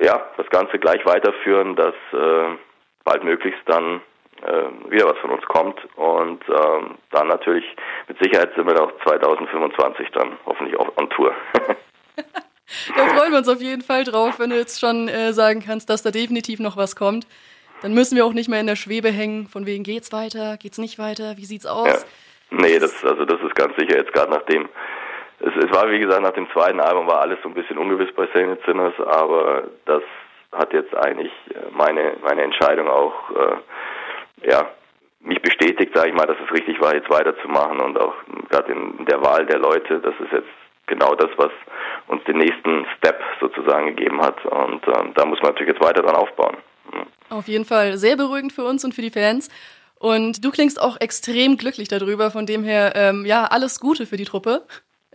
ja, 0.00 0.20
das 0.36 0.48
Ganze 0.50 0.78
gleich 0.78 1.04
weiterführen, 1.06 1.76
dass 1.76 1.94
äh, 2.12 2.56
bald 3.04 3.24
möglichst 3.24 3.62
dann 3.66 4.00
äh, 4.42 4.90
wieder 4.90 5.06
was 5.06 5.18
von 5.18 5.30
uns 5.30 5.44
kommt 5.46 5.78
und 5.96 6.42
ähm, 6.48 6.96
dann 7.10 7.28
natürlich 7.28 7.64
mit 8.06 8.18
Sicherheit 8.22 8.52
sind 8.54 8.66
wir 8.66 8.82
auch 8.82 8.92
2025 9.04 10.08
dann 10.12 10.36
hoffentlich 10.46 10.78
auch 10.78 10.96
on 10.96 11.10
Tour. 11.10 11.34
da 12.96 13.06
freuen 13.06 13.32
wir 13.32 13.38
uns 13.38 13.48
auf 13.48 13.60
jeden 13.60 13.82
Fall 13.82 14.04
drauf, 14.04 14.38
wenn 14.38 14.50
du 14.50 14.56
jetzt 14.56 14.80
schon 14.80 15.08
äh, 15.08 15.32
sagen 15.32 15.62
kannst, 15.64 15.90
dass 15.90 16.02
da 16.02 16.10
definitiv 16.10 16.60
noch 16.60 16.76
was 16.76 16.96
kommt. 16.96 17.26
Dann 17.82 17.94
müssen 17.94 18.16
wir 18.16 18.26
auch 18.26 18.32
nicht 18.32 18.48
mehr 18.48 18.60
in 18.60 18.66
der 18.66 18.76
Schwebe 18.76 19.08
hängen, 19.08 19.46
von 19.46 19.66
wegen 19.66 19.84
geht's 19.84 20.12
weiter, 20.12 20.56
geht's 20.56 20.78
nicht 20.78 20.98
weiter, 20.98 21.36
wie 21.36 21.44
sieht's 21.44 21.66
aus? 21.66 21.88
Ja. 21.88 22.08
Nee, 22.50 22.78
das 22.78 23.04
also 23.04 23.24
das 23.24 23.40
ist 23.40 23.54
ganz 23.54 23.76
sicher 23.76 23.96
jetzt 23.96 24.12
gerade 24.12 24.30
nachdem 24.30 24.68
es, 25.40 25.52
es 25.54 25.70
war 25.70 25.90
wie 25.90 25.98
gesagt 25.98 26.22
nach 26.22 26.32
dem 26.32 26.50
zweiten 26.50 26.80
Album 26.80 27.06
war 27.06 27.20
alles 27.20 27.38
so 27.42 27.48
ein 27.48 27.54
bisschen 27.54 27.78
ungewiss 27.78 28.12
bei 28.14 28.26
Saint 28.32 28.58
Sinners, 28.64 28.94
aber 29.00 29.64
das 29.84 30.02
hat 30.52 30.72
jetzt 30.72 30.94
eigentlich 30.96 31.32
äh, 31.50 31.70
meine 31.72 32.14
meine 32.22 32.42
Entscheidung 32.42 32.88
auch 32.88 33.30
äh, 33.30 33.56
ja 34.42 34.70
mich 35.20 35.42
bestätigt, 35.42 35.92
sage 35.94 36.10
ich 36.10 36.14
mal, 36.14 36.26
dass 36.26 36.36
es 36.44 36.52
richtig 36.52 36.80
war, 36.80 36.94
jetzt 36.94 37.10
weiterzumachen 37.10 37.80
und 37.80 37.98
auch 37.98 38.14
gerade 38.50 38.72
in 38.72 39.04
der 39.06 39.20
Wahl 39.22 39.44
der 39.46 39.58
Leute, 39.58 40.00
das 40.00 40.14
ist 40.20 40.32
jetzt 40.32 40.48
genau 40.86 41.14
das, 41.14 41.30
was 41.36 41.50
uns 42.06 42.22
den 42.24 42.38
nächsten 42.38 42.86
Step 42.96 43.20
sozusagen 43.40 43.86
gegeben 43.86 44.20
hat 44.22 44.44
und 44.46 44.86
ähm, 44.86 45.12
da 45.14 45.24
muss 45.24 45.40
man 45.42 45.52
natürlich 45.52 45.74
jetzt 45.74 45.84
weiter 45.84 46.02
dran 46.02 46.16
aufbauen. 46.16 46.56
Mhm. 46.92 47.06
Auf 47.30 47.48
jeden 47.48 47.64
Fall 47.64 47.98
sehr 47.98 48.16
beruhigend 48.16 48.52
für 48.52 48.64
uns 48.64 48.84
und 48.84 48.94
für 48.94 49.02
die 49.02 49.10
Fans. 49.10 49.50
Und 49.98 50.44
du 50.44 50.50
klingst 50.50 50.80
auch 50.80 50.96
extrem 51.00 51.56
glücklich 51.56 51.88
darüber. 51.88 52.30
Von 52.30 52.46
dem 52.46 52.62
her, 52.62 52.92
ähm, 52.94 53.26
ja, 53.26 53.44
alles 53.44 53.80
Gute 53.80 54.06
für 54.06 54.16
die 54.16 54.24
Truppe. 54.24 54.62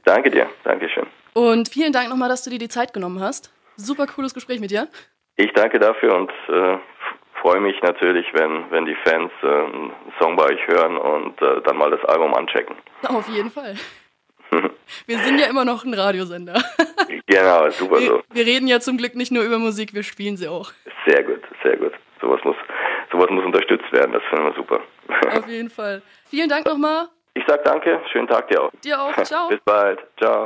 Danke 0.04 0.30
dir, 0.30 0.50
danke 0.66 0.90
schön. 0.90 1.08
Und 1.34 1.70
vielen 1.70 1.94
Dank 1.94 2.10
nochmal, 2.10 2.30
dass 2.30 2.44
du 2.44 2.50
dir 2.50 2.60
die 2.60 2.68
Zeit 2.68 2.94
genommen 2.94 3.22
hast. 3.22 3.52
Super 3.78 4.06
cooles 4.08 4.34
Gespräch 4.34 4.60
mit 4.60 4.72
dir. 4.72 4.88
Ich 5.38 5.52
danke 5.54 5.80
dafür 5.80 6.16
und 6.16 6.32
äh, 6.50 6.78
freue 7.44 7.60
mich 7.60 7.80
natürlich, 7.82 8.26
wenn, 8.34 8.72
wenn 8.72 8.86
die 8.86 8.96
Fans 9.04 9.32
äh, 9.44 9.48
einen 9.48 9.92
Song 10.20 10.36
bei 10.38 10.46
euch 10.46 10.68
hören 10.68 10.98
und 10.98 11.40
äh, 11.42 11.62
dann 11.66 11.78
mal 11.78 11.92
das 11.92 12.04
Album 12.06 12.34
anchecken. 12.34 12.76
Auf 13.04 13.28
jeden 13.28 13.52
Fall. 13.52 13.76
Wir 15.06 15.18
sind 15.20 15.40
ja 15.40 15.48
immer 15.48 15.66
noch 15.66 15.84
ein 15.84 15.94
Radiosender. 15.94 16.62
Genau, 17.26 17.70
super 17.70 18.00
wir, 18.00 18.08
so. 18.08 18.22
Wir 18.32 18.46
reden 18.46 18.68
ja 18.68 18.80
zum 18.80 18.98
Glück 18.98 19.16
nicht 19.16 19.32
nur 19.32 19.44
über 19.44 19.58
Musik, 19.58 19.94
wir 19.94 20.04
spielen 20.04 20.38
sie 20.38 20.48
auch. 20.48 20.72
Sehr 21.08 21.24
gut, 21.24 21.42
sehr 21.64 21.78
gut. 21.78 21.94
Sowas 22.22 22.40
muss, 22.44 22.56
sowas 23.12 23.30
muss 23.30 23.46
unterstützt 23.46 23.92
werden, 23.92 24.12
das 24.12 24.22
finden 24.30 24.46
wir 24.46 24.54
super. 24.54 24.82
Auf 25.38 25.48
jeden 25.48 25.70
Fall. 25.70 26.02
Vielen 26.30 26.50
Dank 26.50 26.66
nochmal. 26.66 27.08
Ich 27.34 27.44
sag 27.48 27.64
danke, 27.64 28.02
schönen 28.12 28.28
Tag 28.28 28.48
dir 28.50 28.62
auch. 28.62 28.72
Dir 28.84 29.02
auch, 29.02 29.14
ciao. 29.24 29.50
Bis 29.50 29.60
bald, 29.62 30.00
ciao. 30.18 30.46